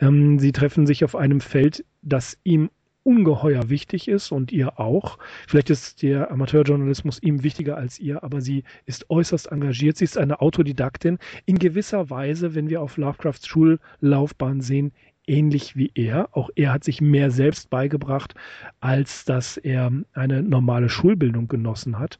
ähm, 0.00 0.38
sie 0.38 0.52
treffen 0.52 0.86
sich 0.86 1.04
auf 1.04 1.16
einem 1.16 1.40
Feld, 1.40 1.84
das 2.02 2.38
ihm 2.44 2.70
ungeheuer 3.08 3.70
wichtig 3.70 4.06
ist 4.06 4.32
und 4.32 4.52
ihr 4.52 4.78
auch. 4.78 5.18
Vielleicht 5.46 5.70
ist 5.70 6.02
der 6.02 6.30
Amateurjournalismus 6.30 7.22
ihm 7.22 7.42
wichtiger 7.42 7.78
als 7.78 7.98
ihr, 7.98 8.22
aber 8.22 8.42
sie 8.42 8.64
ist 8.84 9.08
äußerst 9.08 9.50
engagiert. 9.50 9.96
Sie 9.96 10.04
ist 10.04 10.18
eine 10.18 10.42
Autodidaktin. 10.42 11.18
In 11.46 11.58
gewisser 11.58 12.10
Weise, 12.10 12.54
wenn 12.54 12.68
wir 12.68 12.82
auf 12.82 12.98
Lovecrafts 12.98 13.46
Schullaufbahn 13.46 14.60
sehen, 14.60 14.92
ähnlich 15.26 15.74
wie 15.74 15.90
er. 15.94 16.28
Auch 16.32 16.50
er 16.54 16.72
hat 16.72 16.84
sich 16.84 17.00
mehr 17.00 17.30
selbst 17.30 17.70
beigebracht, 17.70 18.34
als 18.80 19.24
dass 19.24 19.56
er 19.56 19.90
eine 20.12 20.42
normale 20.42 20.90
Schulbildung 20.90 21.48
genossen 21.48 21.98
hat. 21.98 22.18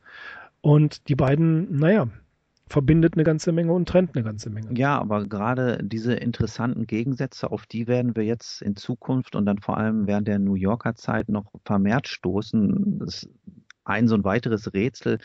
Und 0.62 1.08
die 1.08 1.16
beiden, 1.16 1.78
naja, 1.78 2.08
verbindet 2.68 3.14
eine 3.14 3.24
ganze 3.24 3.52
Menge 3.52 3.72
und 3.72 3.88
trennt 3.88 4.14
eine 4.14 4.24
ganze 4.24 4.50
Menge. 4.50 4.78
Ja, 4.78 4.98
aber 4.98 5.26
gerade 5.26 5.80
diese 5.82 6.14
interessanten 6.14 6.86
Gegensätze, 6.86 7.50
auf 7.50 7.66
die 7.66 7.86
werden 7.86 8.16
wir 8.16 8.24
jetzt 8.24 8.62
in 8.62 8.76
Zukunft 8.76 9.36
und 9.36 9.46
dann 9.46 9.58
vor 9.58 9.76
allem 9.76 10.06
während 10.06 10.28
der 10.28 10.38
New 10.38 10.54
Yorker 10.54 10.94
Zeit 10.94 11.28
noch 11.28 11.52
vermehrt 11.64 12.08
stoßen. 12.08 12.98
Das 12.98 13.28
ein 13.84 14.06
so 14.06 14.14
ein 14.14 14.24
weiteres 14.24 14.74
Rätsel 14.74 15.18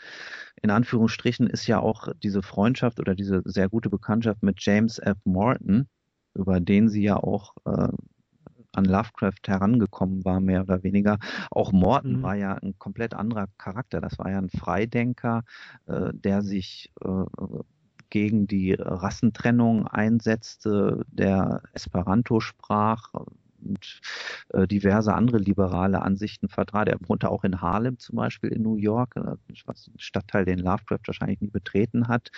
in 0.62 0.70
Anführungsstrichen 0.70 1.46
ist 1.46 1.66
ja 1.66 1.80
auch 1.80 2.08
diese 2.22 2.42
Freundschaft 2.42 2.98
oder 2.98 3.14
diese 3.14 3.42
sehr 3.44 3.68
gute 3.68 3.90
Bekanntschaft 3.90 4.42
mit 4.42 4.56
James 4.60 4.98
F. 4.98 5.18
Morton, 5.24 5.88
über 6.32 6.58
den 6.58 6.88
sie 6.88 7.02
ja 7.02 7.16
auch 7.16 7.54
äh, 7.66 7.88
an 8.76 8.84
Lovecraft 8.84 9.46
herangekommen 9.46 10.24
war, 10.24 10.40
mehr 10.40 10.62
oder 10.62 10.82
weniger. 10.82 11.18
Auch 11.50 11.72
Morton 11.72 12.18
mhm. 12.18 12.22
war 12.22 12.34
ja 12.34 12.54
ein 12.54 12.78
komplett 12.78 13.14
anderer 13.14 13.48
Charakter. 13.58 14.00
Das 14.00 14.18
war 14.18 14.30
ja 14.30 14.38
ein 14.38 14.50
Freidenker, 14.50 15.42
äh, 15.86 16.10
der 16.12 16.42
sich 16.42 16.90
äh, 17.04 17.24
gegen 18.10 18.46
die 18.46 18.74
Rassentrennung 18.74 19.88
einsetzte, 19.88 21.04
der 21.10 21.62
Esperanto 21.72 22.40
sprach, 22.40 23.10
und 23.64 24.00
äh, 24.50 24.66
diverse 24.66 25.14
andere 25.14 25.38
liberale 25.38 26.02
Ansichten 26.02 26.48
vertrat. 26.48 26.88
Er 26.88 26.98
wohnte 27.08 27.30
auch 27.30 27.44
in 27.44 27.60
Harlem 27.60 27.98
zum 27.98 28.16
Beispiel 28.16 28.50
in 28.50 28.62
New 28.62 28.76
York, 28.76 29.16
äh, 29.16 29.36
was 29.66 29.88
ein 29.88 29.98
Stadtteil, 29.98 30.44
den 30.44 30.58
Lovecraft 30.58 31.00
wahrscheinlich 31.06 31.40
nie 31.40 31.50
betreten 31.50 32.08
hat. 32.08 32.30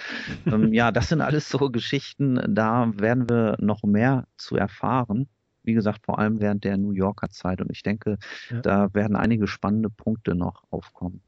ähm, 0.46 0.72
ja, 0.72 0.92
das 0.92 1.08
sind 1.08 1.20
alles 1.20 1.48
so 1.48 1.70
Geschichten, 1.70 2.40
da 2.48 2.90
werden 2.96 3.28
wir 3.28 3.56
noch 3.60 3.82
mehr 3.82 4.26
zu 4.36 4.56
erfahren. 4.56 5.28
Wie 5.66 5.74
gesagt, 5.74 6.06
vor 6.06 6.18
allem 6.18 6.40
während 6.40 6.64
der 6.64 6.76
New 6.76 6.92
Yorker 6.92 7.28
Zeit. 7.28 7.60
Und 7.60 7.70
ich 7.70 7.82
denke, 7.82 8.18
ja. 8.50 8.60
da 8.60 8.94
werden 8.94 9.16
einige 9.16 9.46
spannende 9.46 9.90
Punkte 9.90 10.34
noch 10.34 10.64
aufkommen. 10.70 11.20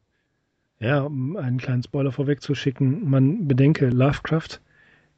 Ja, 0.80 1.02
um 1.02 1.36
einen 1.36 1.58
kleinen 1.58 1.82
Spoiler 1.82 2.12
vorwegzuschicken, 2.12 3.10
man 3.10 3.48
bedenke, 3.48 3.88
Lovecraft, 3.88 4.60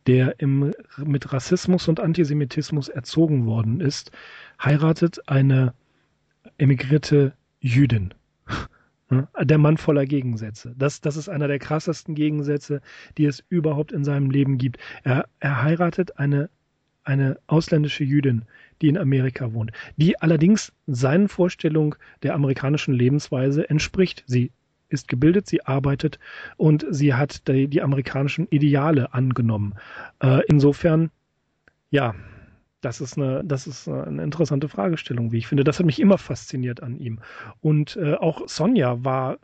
der 0.07 0.41
im, 0.41 0.73
mit 0.97 1.33
Rassismus 1.33 1.87
und 1.87 2.01
Antisemitismus 2.01 2.89
erzogen 2.89 3.45
worden 3.45 3.81
ist, 3.81 4.11
heiratet 4.63 5.29
eine 5.29 5.75
emigrierte 6.59 7.35
Jüdin. 7.61 8.15
Der 9.43 9.59
Mann 9.59 9.77
voller 9.77 10.07
Gegensätze. 10.07 10.73
Das, 10.79 11.01
das 11.01 11.17
ist 11.17 11.29
einer 11.29 11.49
der 11.49 11.59
krassesten 11.59 12.15
Gegensätze, 12.15 12.81
die 13.19 13.25
es 13.25 13.43
überhaupt 13.49 13.91
in 13.91 14.05
seinem 14.05 14.31
Leben 14.31 14.57
gibt. 14.57 14.79
Er, 15.03 15.27
er 15.41 15.63
heiratet 15.65 16.21
eine, 16.21 16.49
eine 17.03 17.37
ausländische 17.49 18.05
Jüdin, 18.05 18.45
die 18.81 18.89
in 18.89 18.99
Amerika 18.99 19.53
wohnt, 19.53 19.73
die 19.97 20.21
allerdings 20.21 20.73
seinen 20.87 21.29
Vorstellungen 21.29 21.95
der 22.23 22.35
amerikanischen 22.35 22.95
Lebensweise 22.95 23.69
entspricht. 23.69 24.25
Sie 24.27 24.51
ist 24.89 25.09
gebildet, 25.09 25.47
sie 25.47 25.65
arbeitet 25.65 26.19
und 26.57 26.85
sie 26.91 27.15
hat 27.15 27.47
die, 27.49 27.69
die 27.69 27.83
amerikanischen 27.83 28.49
Ideale 28.49 29.15
angenommen. 29.15 29.75
Äh, 30.21 30.43
insofern, 30.49 31.11
ja, 31.91 32.15
das 32.81 33.01
ist 33.01 33.19
eine, 33.19 33.43
das 33.45 33.67
ist 33.67 33.89
eine 33.89 34.23
interessante 34.23 34.69
Fragestellung, 34.69 35.33
wie 35.33 35.39
ich 35.39 35.47
finde. 35.47 35.65
Das 35.65 35.79
hat 35.79 35.87
mich 35.87 36.01
immer 36.01 36.19
fasziniert 36.19 36.83
an 36.83 36.99
ihm. 36.99 37.21
Und 37.61 37.97
äh, 37.97 38.15
auch 38.15 38.49
Sonja 38.49 39.05
war, 39.05 39.39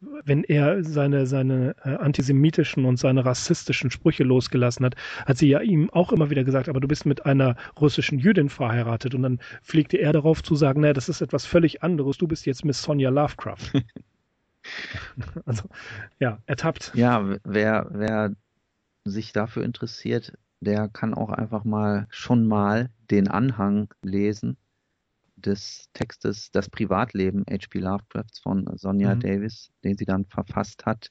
wenn 0.00 0.44
er 0.44 0.84
seine, 0.84 1.26
seine 1.26 1.74
äh, 1.84 1.96
antisemitischen 1.96 2.84
und 2.84 2.98
seine 2.98 3.24
rassistischen 3.24 3.90
Sprüche 3.90 4.24
losgelassen 4.24 4.86
hat, 4.86 4.94
hat 5.26 5.38
sie 5.38 5.48
ja 5.48 5.60
ihm 5.60 5.90
auch 5.90 6.12
immer 6.12 6.30
wieder 6.30 6.44
gesagt, 6.44 6.68
aber 6.68 6.80
du 6.80 6.88
bist 6.88 7.06
mit 7.06 7.26
einer 7.26 7.56
russischen 7.80 8.18
Jüdin 8.18 8.48
verheiratet. 8.48 9.14
Und 9.14 9.22
dann 9.22 9.40
pflegte 9.62 9.96
er 9.96 10.12
darauf 10.12 10.42
zu 10.42 10.54
sagen, 10.54 10.82
naja, 10.82 10.92
das 10.92 11.08
ist 11.08 11.20
etwas 11.20 11.46
völlig 11.46 11.82
anderes. 11.82 12.18
Du 12.18 12.28
bist 12.28 12.46
jetzt 12.46 12.64
Miss 12.64 12.82
Sonja 12.82 13.10
Lovecraft. 13.10 13.72
also, 15.44 15.68
ja, 16.20 16.38
ertappt. 16.46 16.92
Ja, 16.94 17.36
wer, 17.44 17.88
wer 17.90 18.32
sich 19.04 19.32
dafür 19.32 19.64
interessiert, 19.64 20.32
der 20.60 20.88
kann 20.88 21.14
auch 21.14 21.30
einfach 21.30 21.64
mal 21.64 22.06
schon 22.10 22.46
mal 22.46 22.90
den 23.10 23.28
Anhang 23.28 23.92
lesen 24.02 24.56
des 25.40 25.88
Textes 25.92 26.50
Das 26.50 26.68
Privatleben 26.68 27.44
H.P. 27.50 27.78
Lovecrafts 27.78 28.40
von 28.40 28.66
Sonja 28.76 29.14
mhm. 29.14 29.20
Davis, 29.20 29.70
den 29.84 29.96
sie 29.96 30.04
dann 30.04 30.24
verfasst 30.26 30.86
hat. 30.86 31.10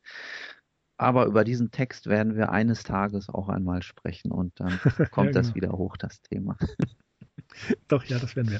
Aber 0.98 1.26
über 1.26 1.44
diesen 1.44 1.72
Text 1.72 2.08
werden 2.08 2.36
wir 2.36 2.52
eines 2.52 2.84
Tages 2.84 3.30
auch 3.30 3.50
einmal 3.50 3.84
sprechen 3.84 4.32
und 4.32 4.60
dann 4.60 4.80
kommt 5.12 5.28
ja, 5.28 5.32
genau. 5.32 5.32
das 5.32 5.56
wieder 5.56 5.72
hoch, 5.72 5.98
das 5.98 6.22
Thema. 6.22 6.58
Doch, 7.88 8.04
ja, 8.06 8.20
das 8.20 8.36
werden 8.36 8.52
wir. 8.52 8.60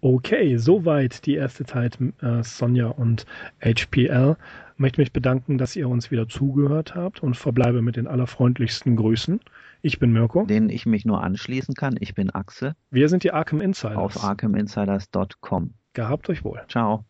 Okay, 0.00 0.56
soweit 0.56 1.26
die 1.26 1.34
erste 1.34 1.64
Zeit 1.64 1.98
äh, 2.20 2.42
Sonja 2.42 2.88
und 2.88 3.24
HPL. 3.60 4.36
Ich 4.74 4.78
möchte 4.78 5.00
mich 5.00 5.12
bedanken, 5.12 5.58
dass 5.58 5.74
ihr 5.74 5.88
uns 5.88 6.10
wieder 6.10 6.28
zugehört 6.28 6.94
habt 6.94 7.22
und 7.22 7.36
verbleibe 7.36 7.82
mit 7.82 7.96
den 7.96 8.06
allerfreundlichsten 8.06 8.96
Grüßen. 8.96 9.40
Ich 9.82 9.98
bin 9.98 10.12
Mirko. 10.12 10.44
Den 10.46 10.68
ich 10.68 10.86
mich 10.86 11.04
nur 11.04 11.22
anschließen 11.22 11.74
kann. 11.74 11.96
Ich 12.00 12.14
bin 12.14 12.30
Axel. 12.30 12.74
Wir 12.90 13.08
sind 13.08 13.24
die 13.24 13.32
Arkham 13.32 13.60
Insiders. 13.60 13.96
Auf 13.96 14.24
arkhaminsiders.com. 14.24 15.74
Gehabt 15.92 16.28
euch 16.28 16.44
wohl. 16.44 16.62
Ciao. 16.68 17.04